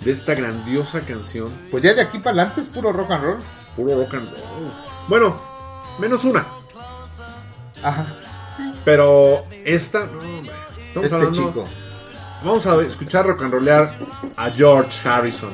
[0.03, 1.49] de esta grandiosa canción.
[1.69, 3.37] Pues ya de aquí para adelante es puro rock and roll.
[3.75, 4.71] Puro rock and roll.
[5.07, 5.35] Bueno,
[5.99, 6.43] menos una.
[7.83, 8.07] Ajá.
[8.83, 10.51] Pero esta, no, hombre,
[10.87, 11.31] estamos Este hablando.
[11.47, 11.67] chico.
[12.43, 13.93] Vamos a escuchar rock and rollear
[14.37, 15.51] a George Harrison.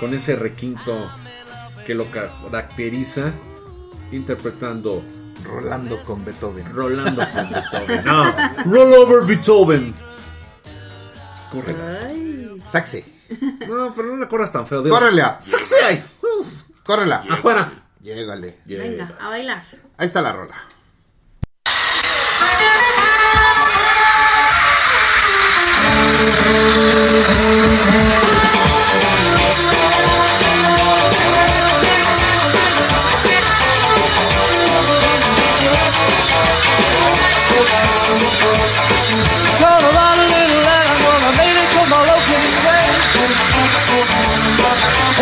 [0.00, 1.08] con ese requinto
[1.86, 3.32] que lo caracteriza,
[4.10, 5.02] interpretando
[5.44, 6.72] Rolando con Beethoven.
[6.74, 8.04] Rolando con Beethoven.
[8.04, 8.24] No,
[8.64, 9.94] Roll Over Beethoven.
[11.50, 11.76] Corre.
[12.70, 13.04] Saxe.
[13.68, 14.82] No, pero no la corras tan feo.
[14.88, 15.22] Córrele.
[15.40, 16.04] ¡Saxe ahí!
[16.84, 17.24] Córrela.
[17.30, 17.84] Afuera.
[18.00, 18.58] Llégale.
[18.64, 19.64] Venga, a bailar.
[19.98, 20.54] Ahí está la rola.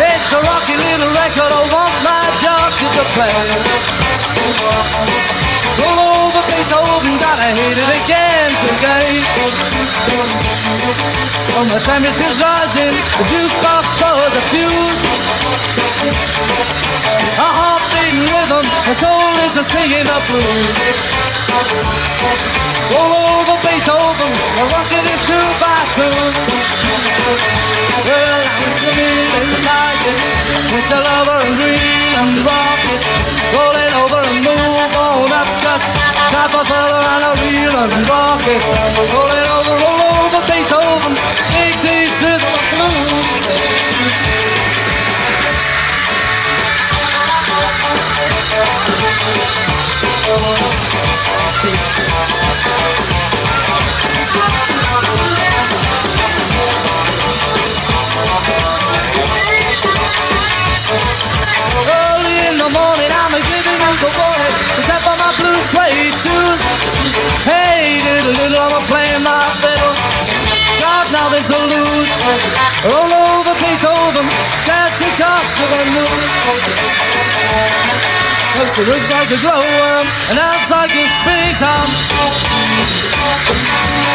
[0.03, 3.31] It's a rocky little record, I want my jockey to play.
[6.51, 9.11] Roll over Beethoven, gotta hate it again today.
[11.51, 15.01] When the temperature's rising, the jukebox blows a fuse.
[17.35, 20.75] A heart beating rhythm, the soul is a singing the blues.
[22.87, 26.17] Roll over Beethoven, we're rocking it two by two.
[28.07, 30.19] Well, I'm feeling like it.
[30.71, 33.01] It's a lover and green and rock it.
[33.51, 35.83] Roll it over and move on up just
[36.31, 38.61] tap a further and a reel and rock it.
[39.11, 40.10] Roll it over, roll over
[40.47, 41.15] Beethoven.
[41.49, 42.51] Take these to the
[49.77, 49.90] in
[62.61, 64.45] the morning, I'm a giving Uncle Boy
[64.77, 66.61] to step on my blue suede shoes.
[67.41, 69.97] Hey, little, little, I'm a playing my fiddle.
[70.77, 72.13] Got nothing to lose.
[72.85, 74.29] Roll over Beethoven,
[74.69, 78.10] dancing cops with a news.
[78.51, 81.87] Cause it looks like a glowworm, and that's like a springtime.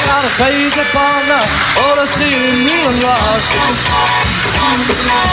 [0.07, 1.43] Got a crazy partner,
[1.80, 3.49] all the ceiling reeling rocks.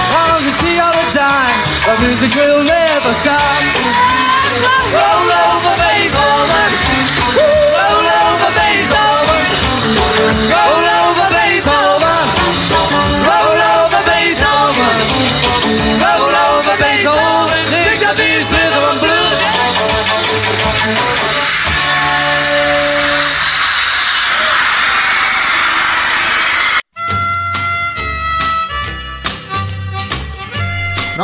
[0.08, 3.60] I can see all the time, the music will never stop.
[4.95, 6.72] Roll over Beethoven,
[7.38, 9.43] roll over Beethoven,
[10.47, 12.24] roll over Beethoven,
[13.28, 14.95] roll over Beethoven,
[15.99, 17.32] roll over Beethoven.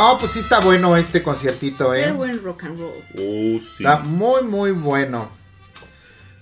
[0.00, 2.12] No, pues sí está bueno este conciertito, Qué ¿eh?
[2.12, 2.90] buen rock and roll.
[3.18, 3.84] Oh, sí.
[3.84, 5.28] Está muy, muy bueno.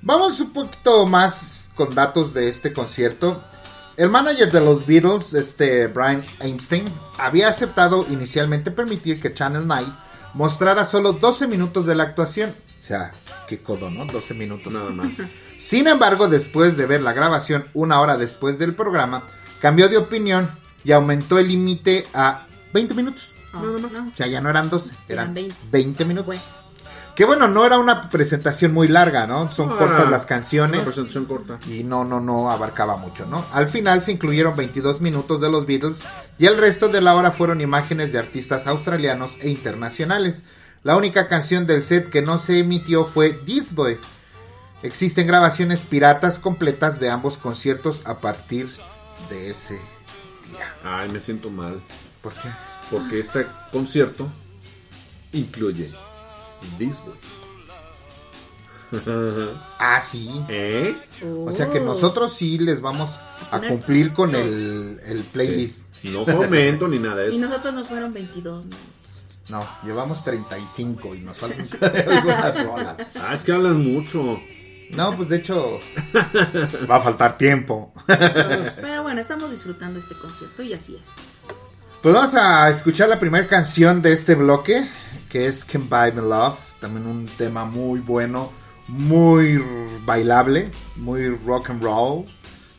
[0.01, 3.43] Vamos un poquito más con datos de este concierto.
[3.97, 6.85] El manager de los Beatles, este Brian Einstein,
[7.19, 9.89] había aceptado inicialmente permitir que Channel 9
[10.35, 12.55] mostrara solo 12 minutos de la actuación.
[12.81, 13.11] O sea,
[13.49, 14.05] qué codo, ¿no?
[14.05, 14.73] 12 minutos.
[14.73, 15.11] Nada más.
[15.59, 19.25] Sin embargo, después de ver la grabación una hora después del programa,
[19.61, 20.49] cambió de opinión
[20.85, 23.33] y aumentó el límite a 20 minutos.
[23.53, 23.93] Nada más.
[23.95, 26.05] O sea, ya no eran 12, eran Eran 20, 20.
[26.05, 26.37] minutos.
[27.15, 29.51] Que bueno, no era una presentación muy larga, ¿no?
[29.51, 30.77] Son No, cortas las canciones.
[30.77, 31.59] Una presentación corta.
[31.69, 33.45] Y no, no, no abarcaba mucho, ¿no?
[33.53, 36.05] Al final se incluyeron 22 minutos de los Beatles
[36.39, 40.45] y el resto de la hora fueron imágenes de artistas australianos e internacionales.
[40.85, 43.99] La única canción del set que no se emitió fue This Boy.
[44.85, 48.69] Existen grabaciones piratas completas de ambos conciertos a partir
[49.29, 49.75] de ese
[50.53, 50.73] día.
[50.85, 51.81] Ay, me siento mal.
[52.23, 52.49] ¿Por qué?
[52.91, 54.29] Porque este concierto
[55.33, 55.91] incluye
[56.79, 57.15] This Boy.
[59.79, 60.31] Ah, sí.
[60.49, 60.97] ¿Eh?
[61.47, 63.11] O sea que nosotros sí les vamos
[63.51, 65.83] a cumplir con el, el playlist.
[66.01, 66.09] Sí.
[66.11, 67.47] No fomento ni nada de Y eso.
[67.49, 68.81] nosotros nos fueron 22 minutos.
[69.51, 71.69] No, llevamos 35 y nos faltan
[72.09, 72.97] algunas rolas.
[73.21, 74.41] Ah, es que hablan mucho.
[74.91, 75.81] No, pues de hecho
[76.91, 77.93] va a faltar tiempo.
[78.07, 81.09] Pero bueno, estamos disfrutando este concierto y así es.
[82.03, 84.89] Pues vamos a escuchar la primera canción de este bloque,
[85.29, 86.57] que es Can Buy Me Love.
[86.81, 88.53] También un tema muy bueno,
[88.87, 89.61] muy
[90.03, 92.25] bailable, muy rock and roll,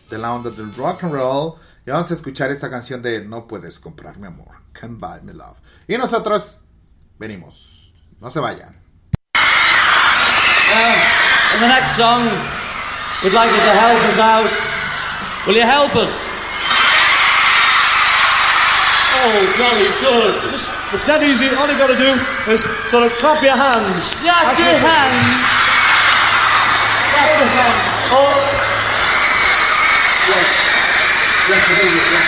[0.09, 1.55] de la onda del rock and roll.
[1.85, 5.33] Y vamos a escuchar esta canción de No puedes comprar mi amor, Can Buy Me
[5.33, 5.57] Love.
[5.85, 6.59] Y nosotros
[7.17, 7.91] venimos,
[8.21, 8.69] no se vayan.
[11.55, 12.23] In the next song,
[13.21, 14.49] we'd like you to help us out.
[15.45, 16.38] Will you help us?
[19.31, 20.33] Oh, jolly good.
[20.49, 21.53] Just, it's that easy.
[21.53, 22.17] All you've got to do
[22.49, 24.17] is sort of clap your hands.
[24.25, 25.21] Yeah, That's your hands.
[27.13, 28.09] Clap your hands.
[28.09, 28.33] Oh.
[30.33, 30.49] Yes.
[31.45, 32.25] Yes, I do, yes.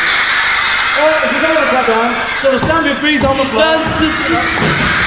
[1.02, 3.50] Or if you don't want to clap your hands, So stamp your feet on the
[3.50, 5.01] floor.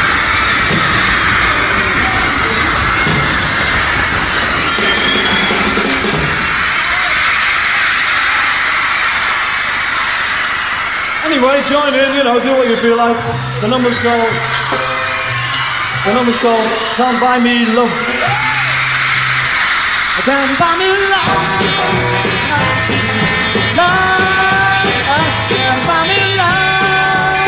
[11.44, 13.20] Anyway, join in, you know, do what you feel like.
[13.60, 14.32] The number's called.
[16.08, 16.64] The number's called
[16.96, 17.92] Can't Buy Me Love.
[20.24, 21.36] Can't buy me love.
[25.52, 27.44] Can't buy me love.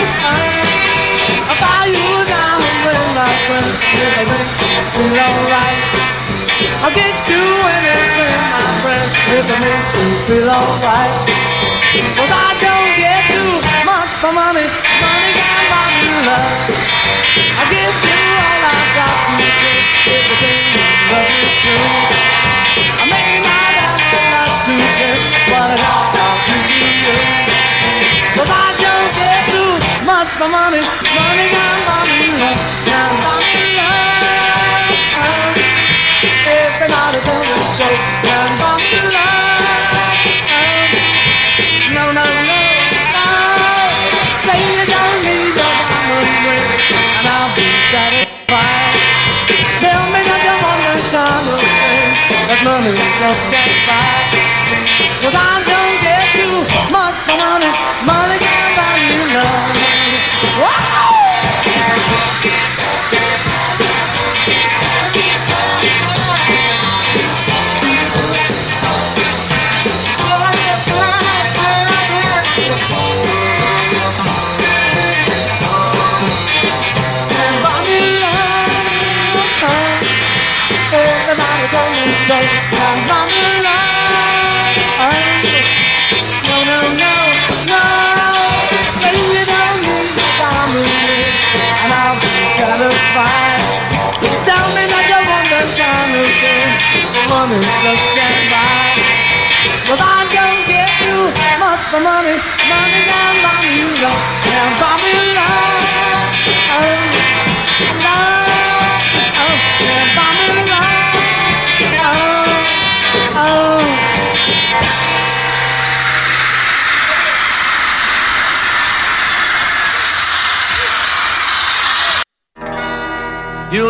[1.49, 2.05] I'll buy you
[3.49, 3.65] friend.
[3.97, 5.81] If I make you feel alright.
[6.85, 7.45] I'll get you
[7.81, 9.09] anything, my friend.
[9.41, 11.47] If it makes you feel alright.
[11.97, 13.66] Cause I don't get much
[14.21, 14.65] for money.
[14.65, 16.73] Money can't buy me love.
[17.59, 19.85] I'll give you all I've got to give.
[20.09, 20.57] Think you
[21.13, 21.85] love me too.
[22.97, 25.21] I may not have a lot to give,
[25.53, 27.17] but I got to give you.
[28.37, 29.73] Cause I don't get too
[30.09, 31.16] much for money.
[53.27, 53.66] Don't.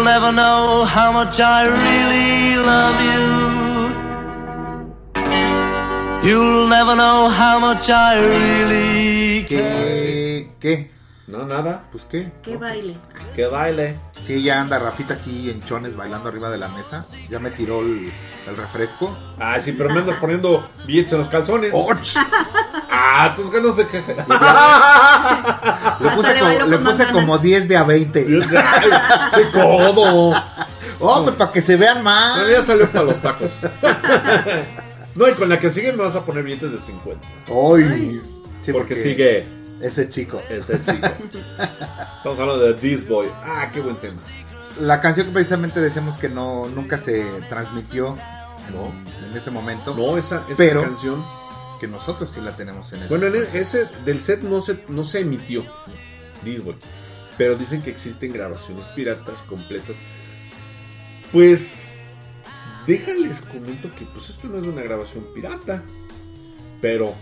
[0.06, 3.24] Never know how much I really love you.
[6.28, 10.46] You'll never know how much I really care.
[10.60, 10.76] ¿Qué?
[10.76, 10.95] ¿Qué?
[11.26, 11.82] No, nada.
[11.90, 12.30] Pues qué.
[12.42, 12.96] Qué baile.
[13.34, 13.98] Que baile.
[14.24, 17.04] Sí, ya anda Rafita aquí en chones bailando arriba de la mesa.
[17.28, 18.12] Ya me tiró el,
[18.46, 19.16] el refresco.
[19.38, 21.72] Ah, sí, pero me andas poniendo billetes en los calzones.
[21.74, 21.96] ¡Och!
[22.88, 23.98] Ah, tus que no sé qué.
[25.98, 27.42] Le puse, le como, le puse como ganas.
[27.42, 28.26] 10 de a 20.
[28.26, 30.30] ¡Qué codo!
[31.00, 32.38] Oh, pues para que se vean más.
[32.38, 33.60] No, ya salió para los tacos.
[35.16, 37.26] No, y con la que sigue me vas a poner billetes de 50.
[37.48, 38.20] Ay.
[38.60, 39.46] Sí, porque, sigue
[39.80, 40.40] ese chico.
[40.48, 41.06] ese chico.
[42.16, 43.28] Estamos hablando de This Boy.
[43.44, 44.16] Ah, qué buen tema.
[44.80, 48.16] La canción que precisamente decíamos que no nunca se transmitió
[48.68, 49.94] en, en ese momento.
[49.94, 51.24] No, esa, esa pero canción.
[51.80, 54.84] que nosotros sí la tenemos en ese Bueno, en e- ese del set no se,
[54.88, 55.64] no se emitió
[56.44, 56.76] This Boy.
[57.38, 59.94] Pero dicen que existen grabaciones piratas completas.
[61.32, 61.88] Pues
[62.86, 65.82] déjales comento que pues esto no es una grabación pirata.
[66.80, 67.14] Pero,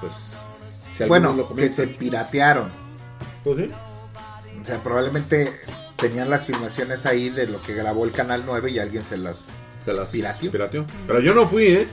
[0.00, 0.38] pues,
[0.96, 2.70] si Bueno, lo que se piratearon.
[3.44, 3.68] Pues sí.
[4.60, 5.60] O sea, probablemente
[5.96, 9.48] tenían las filmaciones ahí de lo que grabó el Canal 9 y alguien se las,
[9.84, 10.50] se las pirateó.
[10.50, 10.86] pirateó.
[11.06, 11.88] Pero yo no fui, ¿eh?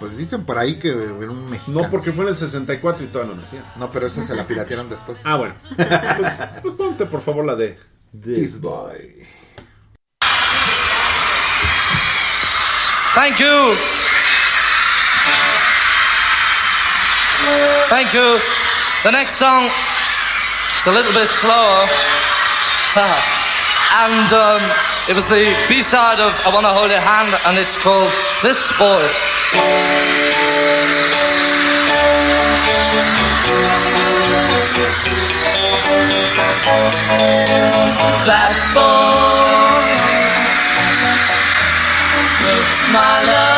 [0.00, 1.82] Pues dicen por ahí que era un mexicano.
[1.82, 3.62] No, porque fue en el 64 y todavía no nacía.
[3.76, 5.20] No, pero esa se la piratearon después.
[5.24, 5.54] Ah, bueno.
[5.76, 7.78] Pues, pues ponte por favor la de
[8.20, 9.26] This Boy.
[13.14, 14.09] Thank you.
[17.90, 18.38] Thank you.
[19.02, 19.68] The next song
[20.76, 21.88] is a little bit slower.
[24.06, 24.62] and um,
[25.08, 28.12] it was the B side of I Wanna Hold Your Hand, and it's called
[28.44, 29.02] This Boy.
[38.30, 39.90] That boy
[42.38, 43.49] took my love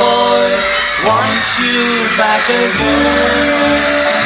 [0.00, 0.48] boy
[1.04, 4.19] wants you back again.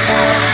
[0.09, 0.48] always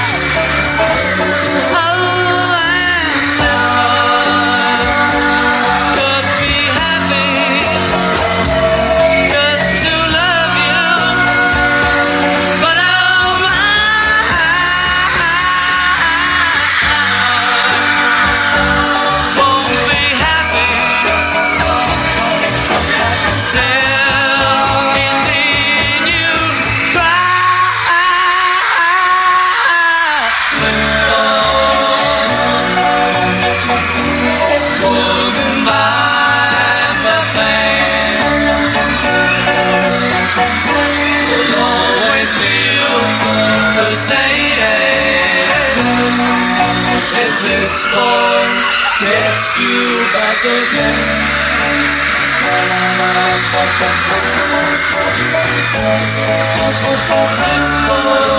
[47.95, 48.47] this boy
[48.99, 50.99] gets you back again.
[57.45, 58.35] This boy,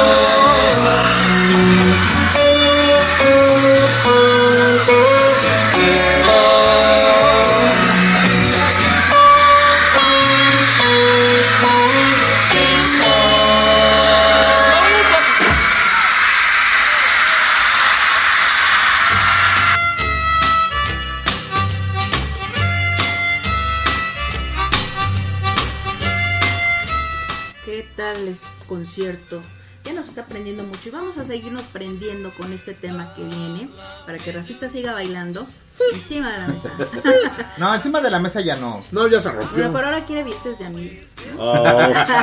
[31.26, 33.68] seguirnos prendiendo con este tema que viene
[34.06, 35.46] para que Rafita siga bailando
[35.92, 36.72] encima de la mesa.
[37.58, 38.82] No, encima de la mesa ya no.
[38.92, 39.50] No, ya se rompió.
[39.54, 41.06] Pero por ahora quiere billetes de a mil.
[41.38, 41.64] Oh,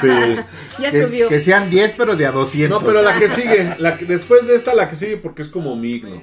[0.01, 0.07] sí.
[0.79, 1.29] Ya que, subió.
[1.29, 2.69] Que sean 10, pero de a 200.
[2.81, 5.49] No, pero la que sigue, la que- después de esta, la que sigue, porque es
[5.49, 6.21] como mi himno.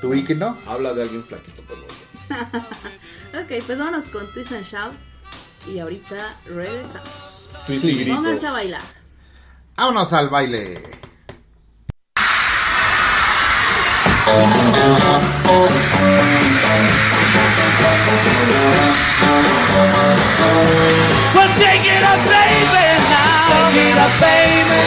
[0.00, 0.56] ¿Tu himno?
[0.66, 1.80] Habla de alguien flaquito, pero
[3.42, 4.92] ok, pues vámonos con Twist and Shout
[5.72, 7.48] y ahorita regresamos.
[7.66, 8.16] Twist y gritos.
[8.16, 8.82] Pónganse a bailar.
[9.76, 10.82] Vámonos al baile.
[21.34, 23.72] Well, take it up, baby, now.
[23.72, 24.80] Take it up, baby.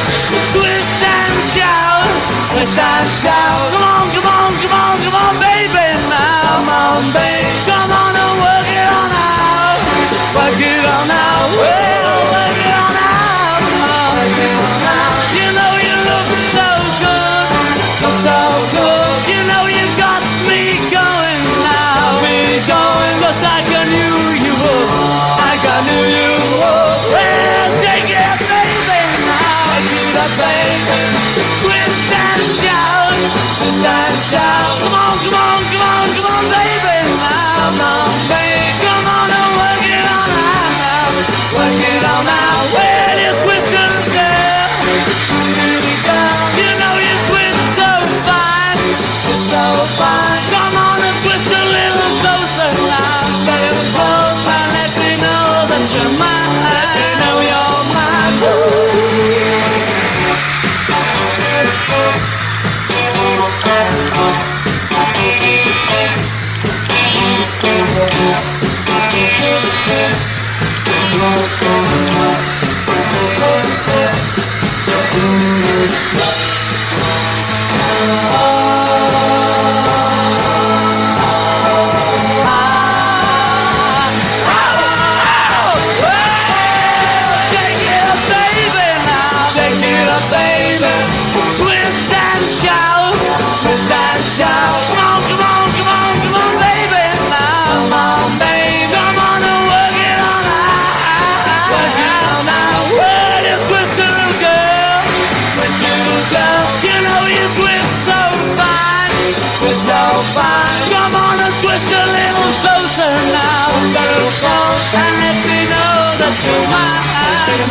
[0.54, 2.06] Twist and shout.
[2.54, 3.72] Twist and shout.
[3.74, 4.01] Come on, come on,
[34.32, 34.71] shout.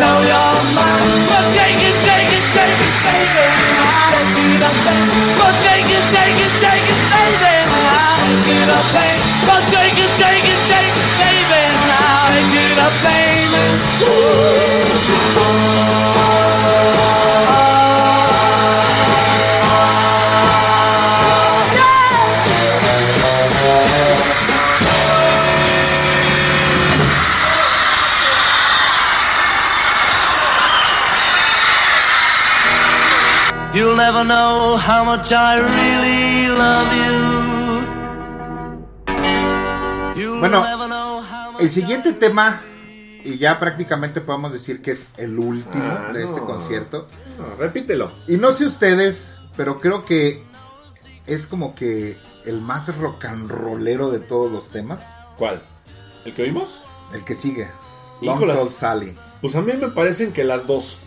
[0.00, 1.28] Know you're mine.
[1.28, 3.46] Well, take it, take it, take it, baby.
[3.76, 5.20] Now, take it up, baby.
[5.36, 7.54] Well, take it, take it, take it, baby.
[7.68, 9.20] Now, take it up, baby.
[9.44, 11.62] Well, take it, take it, take it, baby.
[11.84, 14.59] Now, take it up, baby.
[34.20, 36.92] Never know how much I really love
[40.24, 40.40] you.
[40.40, 40.64] Bueno,
[41.58, 42.62] el siguiente tema,
[43.24, 46.46] y ya prácticamente podemos decir que es el último Ah, de este no.
[46.46, 47.06] concierto.
[47.38, 48.10] No, repítelo.
[48.26, 50.42] Y no sé ustedes, pero creo que
[51.26, 52.16] es como que
[52.46, 55.00] el más rock and rollero de todos los temas.
[55.36, 55.60] ¿Cuál?
[56.24, 56.82] ¿El que oímos?
[57.12, 57.68] El que sigue.
[58.22, 58.40] Long.
[58.40, 59.16] Tall Sally.
[59.40, 60.98] Pues a mí me parecen que las dos.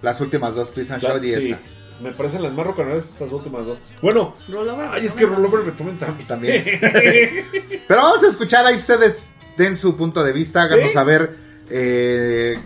[0.00, 1.60] Las últimas dos, Twist and Shout y sí, esa.
[2.02, 3.78] Me parecen las más rock and roll estas últimas dos.
[4.00, 6.26] Bueno, Rollover, ay, es que Rollover Beethoven también.
[6.28, 6.64] También.
[7.88, 10.92] Pero vamos a escuchar ahí ustedes den su punto de vista, háganos ¿Sí?
[10.92, 11.36] saber
[11.70, 12.58] eh,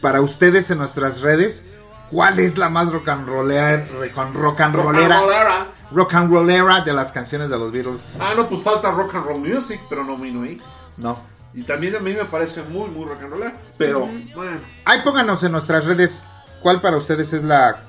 [0.00, 1.64] para ustedes en nuestras redes
[2.10, 3.84] cuál es la más rock and rollera,
[4.32, 5.68] rock and, rollera, rollera.
[5.90, 8.00] rock and rollera de las canciones de los Beatles.
[8.18, 10.60] Ah, no, pues falta rock and roll music, pero no vino ahí.
[10.96, 11.18] No.
[11.54, 13.52] Y también a mí me parece muy, muy rock and roll.
[13.78, 14.58] Pero, bueno.
[14.84, 16.22] Ahí pónganos en nuestras redes
[16.62, 17.80] cuál para ustedes es la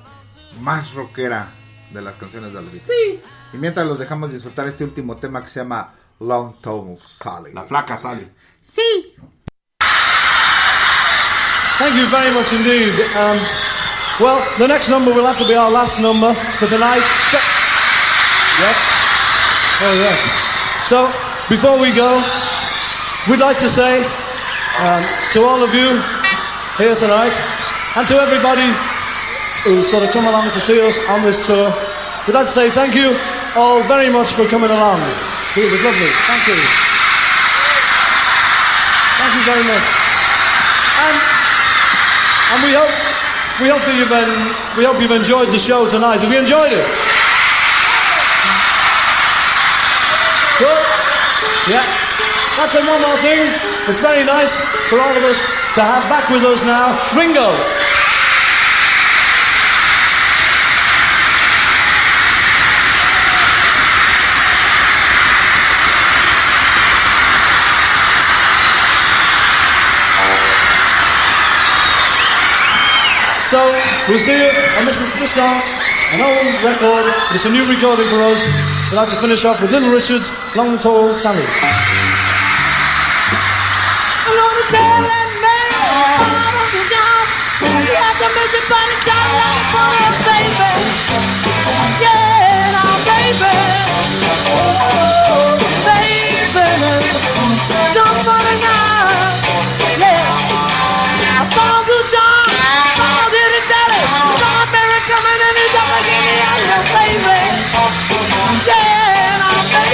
[0.60, 1.48] más rockera
[1.90, 2.82] de las canciones de los Beatles.
[2.82, 3.22] Sí.
[3.52, 7.52] Y mientras los dejamos disfrutar este último tema que se llama Long Tall Sally.
[7.52, 8.32] La flaca sale.
[8.62, 9.14] Sí.
[11.78, 12.94] Thank you very much indeed.
[13.14, 13.38] Um,
[14.18, 17.02] well, the next number will have to be our last number for tonight.
[17.30, 17.38] So,
[18.58, 18.76] yes?
[19.82, 20.88] Oh, yes.
[20.88, 21.12] So,
[21.50, 22.24] before we go,
[23.28, 24.04] we'd like to say
[24.80, 26.00] um, to all of you
[26.78, 27.32] here tonight
[27.96, 28.72] and to everybody
[29.66, 31.74] who's sort of come along to see us on this tour,
[32.26, 33.18] we'd like to say thank you
[33.58, 35.02] all very much for coming along.
[35.58, 36.10] It was lovely.
[36.30, 36.58] Thank you.
[39.18, 39.86] Thank you very much.
[41.02, 41.16] And
[42.46, 42.94] and we hope
[43.58, 44.30] we hope that you've been,
[44.78, 46.20] we hope you've enjoyed the show tonight.
[46.22, 46.86] Have you enjoyed it?
[50.62, 50.80] Good.
[51.72, 51.82] Yeah.
[52.54, 52.84] That's it.
[52.86, 53.50] One more thing.
[53.88, 54.56] It's very nice
[54.88, 55.42] for all of us
[55.74, 57.52] to have back with us now Ringo.
[73.50, 73.62] So
[74.08, 75.62] we'll see you on this, this song,
[76.10, 77.06] an old record.
[77.30, 78.44] It's a new recording for us.
[78.90, 81.46] We'd like to finish off with Little Richard's Long Tall Sally.
[100.28, 100.45] I'm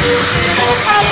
[0.05, 1.02] Okay.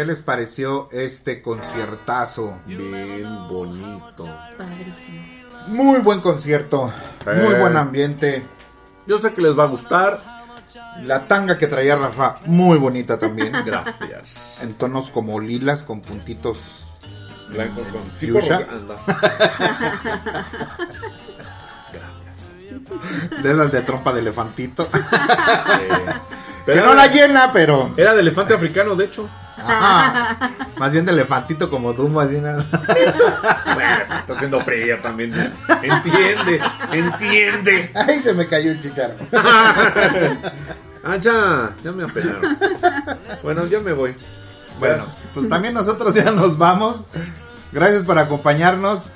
[0.00, 2.56] ¿Qué les pareció este conciertazo?
[2.64, 4.26] Bien bonito.
[4.56, 5.20] Padrísimo.
[5.66, 6.90] Muy buen concierto,
[7.26, 7.60] muy Eh.
[7.60, 8.42] buen ambiente.
[9.06, 10.18] Yo sé que les va a gustar.
[11.02, 13.52] La tanga que traía Rafa, muy bonita también.
[13.66, 14.62] Gracias.
[14.62, 16.58] En tonos como lilas con puntitos
[17.50, 18.66] Blanco con fuchsia.
[18.70, 19.20] rosa-
[23.42, 24.88] De esas de trompa de elefantito.
[26.64, 27.92] Pero que no la llena, pero.
[27.98, 29.28] Era de elefante africano, de hecho.
[29.66, 30.50] Ajá.
[30.78, 32.64] Más bien de elefantito como Dumbo, así nada.
[33.74, 35.52] Bueno, está haciendo frío también.
[35.82, 36.60] Entiende,
[36.92, 37.92] entiende.
[37.94, 39.14] Ay, se me cayó el chicharro.
[41.02, 42.58] Ah, ya, ya me apenaron.
[43.42, 44.14] Bueno, ya me voy.
[44.78, 47.12] Bueno, pues también nosotros ya nos vamos.
[47.72, 49.10] Gracias por acompañarnos.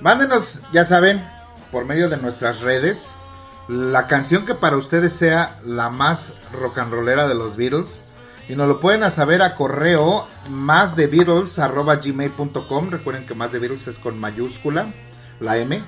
[0.00, 1.24] Mándenos, ya saben,
[1.70, 3.08] por medio de nuestras redes,
[3.68, 8.11] la canción que para ustedes sea la más rock and rollera de los Beatles.
[8.48, 12.90] Y nos lo pueden saber a correo más de Beatles arroba gmail.com.
[12.90, 14.92] Recuerden que más de Beatles es con mayúscula,
[15.40, 15.82] la M.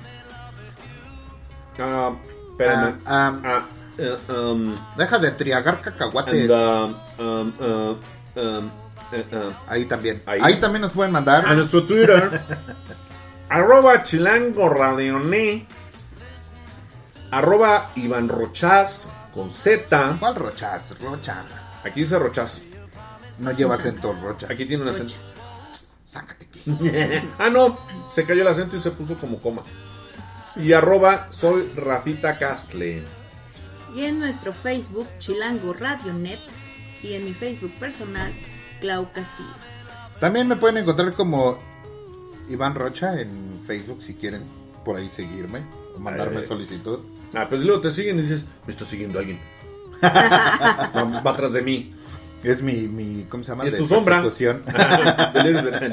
[1.77, 2.11] Ah,
[2.51, 2.95] espérame.
[3.05, 3.65] Ah, ah,
[3.97, 6.49] eh, um, deja de triagar cacahuates.
[6.49, 8.69] and, um, uh, um,
[9.11, 10.21] eh, uh, Ahí también.
[10.25, 10.39] Ahí.
[10.41, 10.59] Ahí.
[10.59, 11.45] también nos pueden mandar.
[11.45, 12.41] a nuestro Twitter.
[13.49, 15.67] arroba chilango radioné.
[17.31, 20.17] Arroba Iván Rochaz con Z.
[20.19, 20.95] ¿Cuál rochas?
[21.01, 21.43] Rocha.
[21.85, 22.61] Aquí dice Rochaz.
[23.39, 24.47] No lleva acento rocha.
[24.49, 25.13] Aquí tiene un acento.
[26.05, 26.63] Sácate aquí.
[27.39, 27.77] ah, no.
[28.13, 29.61] Se cayó el acento y se puso como coma.
[30.55, 33.03] Y arroba soy Rafita Castle.
[33.93, 36.39] Y en nuestro Facebook, Chilango Radio Net.
[37.03, 38.33] Y en mi Facebook personal,
[38.81, 39.49] Clau Castillo.
[40.19, 41.59] También me pueden encontrar como
[42.49, 44.41] Iván Rocha en Facebook si quieren
[44.83, 45.63] por ahí seguirme
[45.95, 46.45] o mandarme Eh.
[46.47, 46.99] solicitud.
[47.33, 49.39] Ah, pues luego te siguen y dices, me está siguiendo alguien.
[50.03, 51.93] va, va atrás de mí.
[52.43, 53.63] Es mi, mi ¿cómo se llama?
[53.65, 54.21] Es De tu sombra.
[54.21, 54.27] no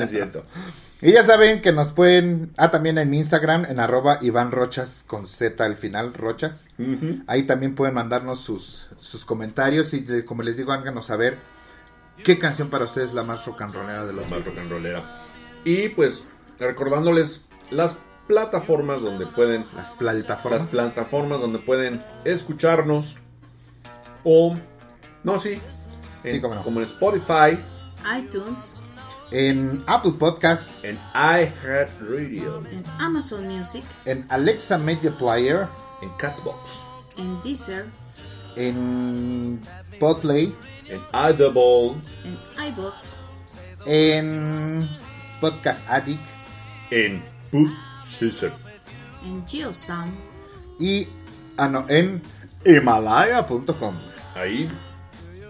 [0.04, 0.44] es cierto.
[1.00, 5.04] y ya saben que nos pueden, ah, también en mi Instagram, en arroba Iván Rochas
[5.06, 6.66] con Z al final, Rochas.
[7.26, 11.38] Ahí también pueden mandarnos sus, sus comentarios y de- como les digo, háganos saber
[12.22, 14.70] qué canción para ustedes es la más rock and rollera de los Más rock and
[14.70, 15.02] rollera.
[15.64, 16.22] Y pues
[16.58, 17.96] recordándoles las
[18.28, 20.60] plataformas donde pueden Las plataformas.
[20.62, 23.16] las plataformas donde pueden escucharnos
[24.24, 24.54] o
[25.24, 25.60] no sí,
[26.24, 26.62] en- Sí, cómo no.
[26.62, 27.58] como en Spotify,
[28.18, 28.78] iTunes,
[29.34, 35.66] En Apple Podcasts, en iHeartRadio, en Amazon Music, en Alexa Media Player,
[36.02, 36.84] en Catbox,
[37.16, 37.86] en Deezer,
[38.56, 39.60] en
[39.98, 40.54] Podplay,
[40.88, 41.00] en
[41.32, 43.16] iDouble, en iBox,
[43.86, 44.88] en
[45.40, 46.20] Podcast Addict
[46.90, 47.70] en Put
[48.06, 48.52] Scissor.
[49.24, 50.12] en GeoSound,
[50.78, 51.08] y
[51.56, 52.20] ah, no, en
[52.66, 53.94] Himalaya.com.
[54.34, 54.68] Ahí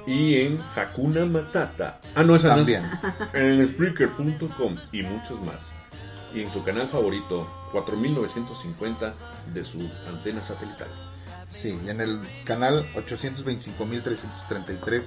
[0.06, 2.00] y en Hakuna Matata.
[2.14, 2.82] Ah, no, esa También.
[2.82, 2.88] no
[3.38, 3.58] es.
[3.60, 5.72] En Spreaker.com y muchos más.
[6.34, 9.12] Y en su canal favorito, 4950
[9.52, 10.88] de su antena satelital.
[11.50, 15.02] Sí, y en el canal 825.333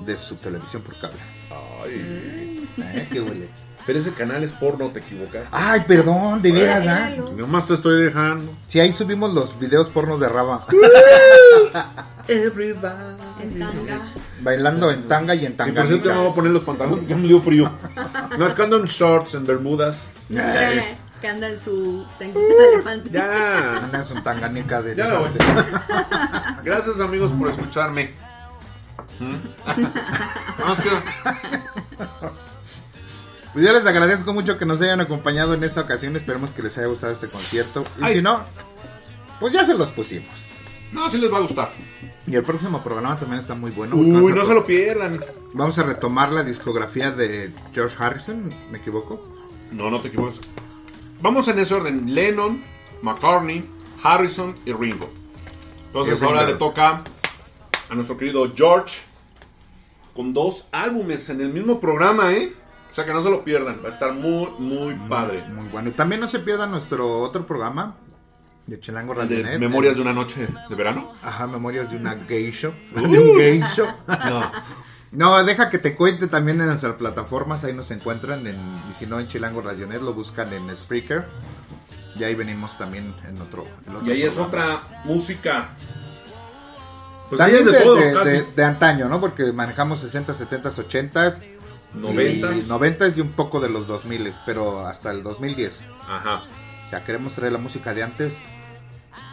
[0.00, 1.18] de su televisión por cable.
[1.50, 2.66] Ay.
[2.78, 3.06] ¿Eh?
[3.12, 3.50] ¿Qué huele?
[3.86, 5.50] Pero ese canal es porno, te equivocaste.
[5.52, 7.10] Ay, perdón, de veras, ¿ah?
[7.36, 8.50] Nomás te estoy dejando.
[8.66, 10.64] Si ahí subimos los videos pornos de Raba.
[13.42, 14.12] en Tanga.
[14.40, 16.30] Bailando en tanga y en Que por cierto, voy tanga.
[16.30, 17.70] a poner los pantalones porque me dio frío.
[18.38, 20.04] No, ando en shorts, en bermudas.
[21.20, 23.10] que anda en su tanquita de elefante.
[23.10, 23.76] Ya.
[23.84, 25.38] Anda en su tanganica de Ya elefante.
[26.64, 28.12] Gracias, amigos, por escucharme.
[29.18, 29.34] ¿Mm?
[33.52, 36.14] Pues yo les agradezco mucho que nos hayan acompañado en esta ocasión.
[36.14, 37.84] Esperemos que les haya gustado este concierto.
[37.98, 38.14] Y Ay.
[38.16, 38.44] si no,
[39.40, 40.46] pues ya se los pusimos.
[40.92, 41.70] No, sí les va a gustar.
[42.26, 43.96] Y el próximo programa también está muy bueno.
[43.96, 45.20] Uy, no se lo pierdan.
[45.52, 49.20] Vamos a retomar la discografía de George Harrison, ¿me equivoco?
[49.72, 50.40] No, no te equivoques.
[51.22, 52.62] Vamos en ese orden: Lennon,
[53.02, 53.64] McCartney,
[54.02, 55.08] Harrison y Ringo.
[55.86, 57.02] Entonces ahora le toca
[57.88, 59.02] a nuestro querido George
[60.14, 62.52] con dos álbumes en el mismo programa, ¿eh?
[62.90, 63.80] O sea que no se lo pierdan.
[63.82, 65.44] Va a estar muy, muy padre.
[65.48, 65.88] Muy bueno.
[65.88, 67.96] Y también no se pierdan nuestro otro programa
[68.70, 69.58] de Chilango El Radio de.
[69.58, 71.12] Memorias de una noche de verano.
[71.22, 72.72] Ajá, Memorias de una gay show.
[72.94, 73.88] de un gay show.
[74.08, 74.50] No.
[75.12, 77.64] No, deja que te cuente también en nuestras plataformas.
[77.64, 78.46] Ahí nos encuentran.
[78.46, 78.56] En,
[78.88, 81.24] y si no, en Chilango Radio Net lo buscan en Spreaker.
[82.16, 83.66] Y ahí venimos también en otro.
[83.86, 85.70] en otro Y ahí es otra música.
[87.28, 88.30] Pues También de, de, todo, de- casi.
[88.30, 89.20] de- de antaño, ¿no?
[89.20, 91.34] Porque manejamos 60, 70, 80,
[91.96, 92.64] 90s.
[92.64, 95.80] y 90 y un poco de los 2000, pero hasta el 2010.
[96.08, 96.42] Ajá.
[96.86, 98.34] O sea, queremos traer la música de antes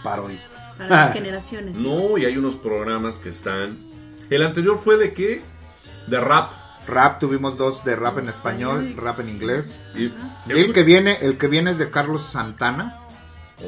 [0.03, 0.39] para hoy.
[0.77, 1.75] Para las generaciones.
[1.75, 3.77] No, y hay unos programas que están.
[4.29, 5.41] El anterior fue de qué?
[6.07, 6.51] De rap.
[6.87, 9.77] Rap, tuvimos dos de rap en español, rap en inglés.
[9.93, 10.11] Y, Y
[10.51, 12.99] el que viene, el que viene es de Carlos Santana.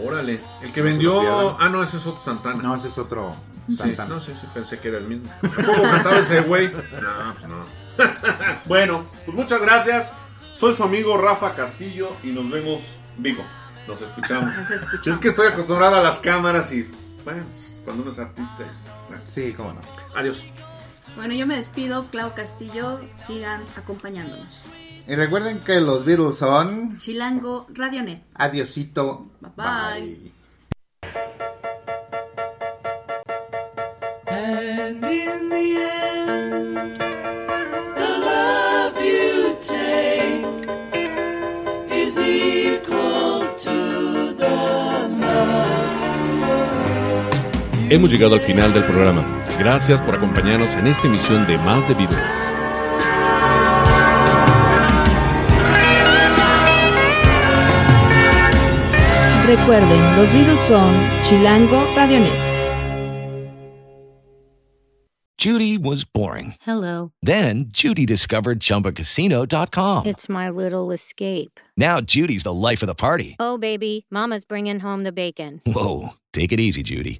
[0.06, 0.40] Órale.
[0.62, 1.58] El que No vendió.
[1.60, 2.62] Ah, no, ese es otro Santana.
[2.64, 3.36] No, ese es otro
[3.68, 4.16] Sí, Santana.
[4.16, 5.30] no, sí, sí, pensé que era el mismo.
[5.42, 6.72] ¿Cómo cantaba ese güey?
[7.02, 7.64] No, pues no.
[8.66, 10.14] bueno, pues muchas gracias.
[10.56, 12.82] Soy su amigo Rafa Castillo y nos vemos
[13.18, 13.44] vivo.
[13.90, 14.56] Nos escuchamos.
[14.56, 15.08] Nos escuchamos.
[15.08, 16.84] Es que estoy acostumbrado a las cámaras y,
[17.26, 18.64] bueno, pues, cuando uno es artista.
[19.08, 19.24] bueno.
[19.28, 19.82] Sí, cómo no.
[20.16, 20.46] Adiós.
[21.16, 24.62] Bueno, yo me despido, Clau Castillo, sigan acompañándonos.
[25.08, 28.22] Y recuerden que los Beatles son Chilango Radionet.
[28.36, 29.26] Adiosito.
[29.56, 30.32] Bye.
[34.28, 37.02] And in the end,
[47.92, 49.44] Hemos llegado al final del programa.
[49.58, 52.34] Gracias por acompañarnos en esta emisión de Más de Beatles.
[59.48, 62.60] Recuerden, los Beatles son Chilango Radionet.
[65.40, 66.54] Judy was boring.
[66.62, 67.12] Hello.
[67.24, 70.06] Then Judy discovered ChumbaCasino.com.
[70.06, 71.60] It's my little escape.
[71.76, 73.36] Now Judy's the life of the party.
[73.40, 75.62] Oh, baby, Mama's bringing home the bacon.
[75.66, 77.20] Whoa, take it easy, Judy.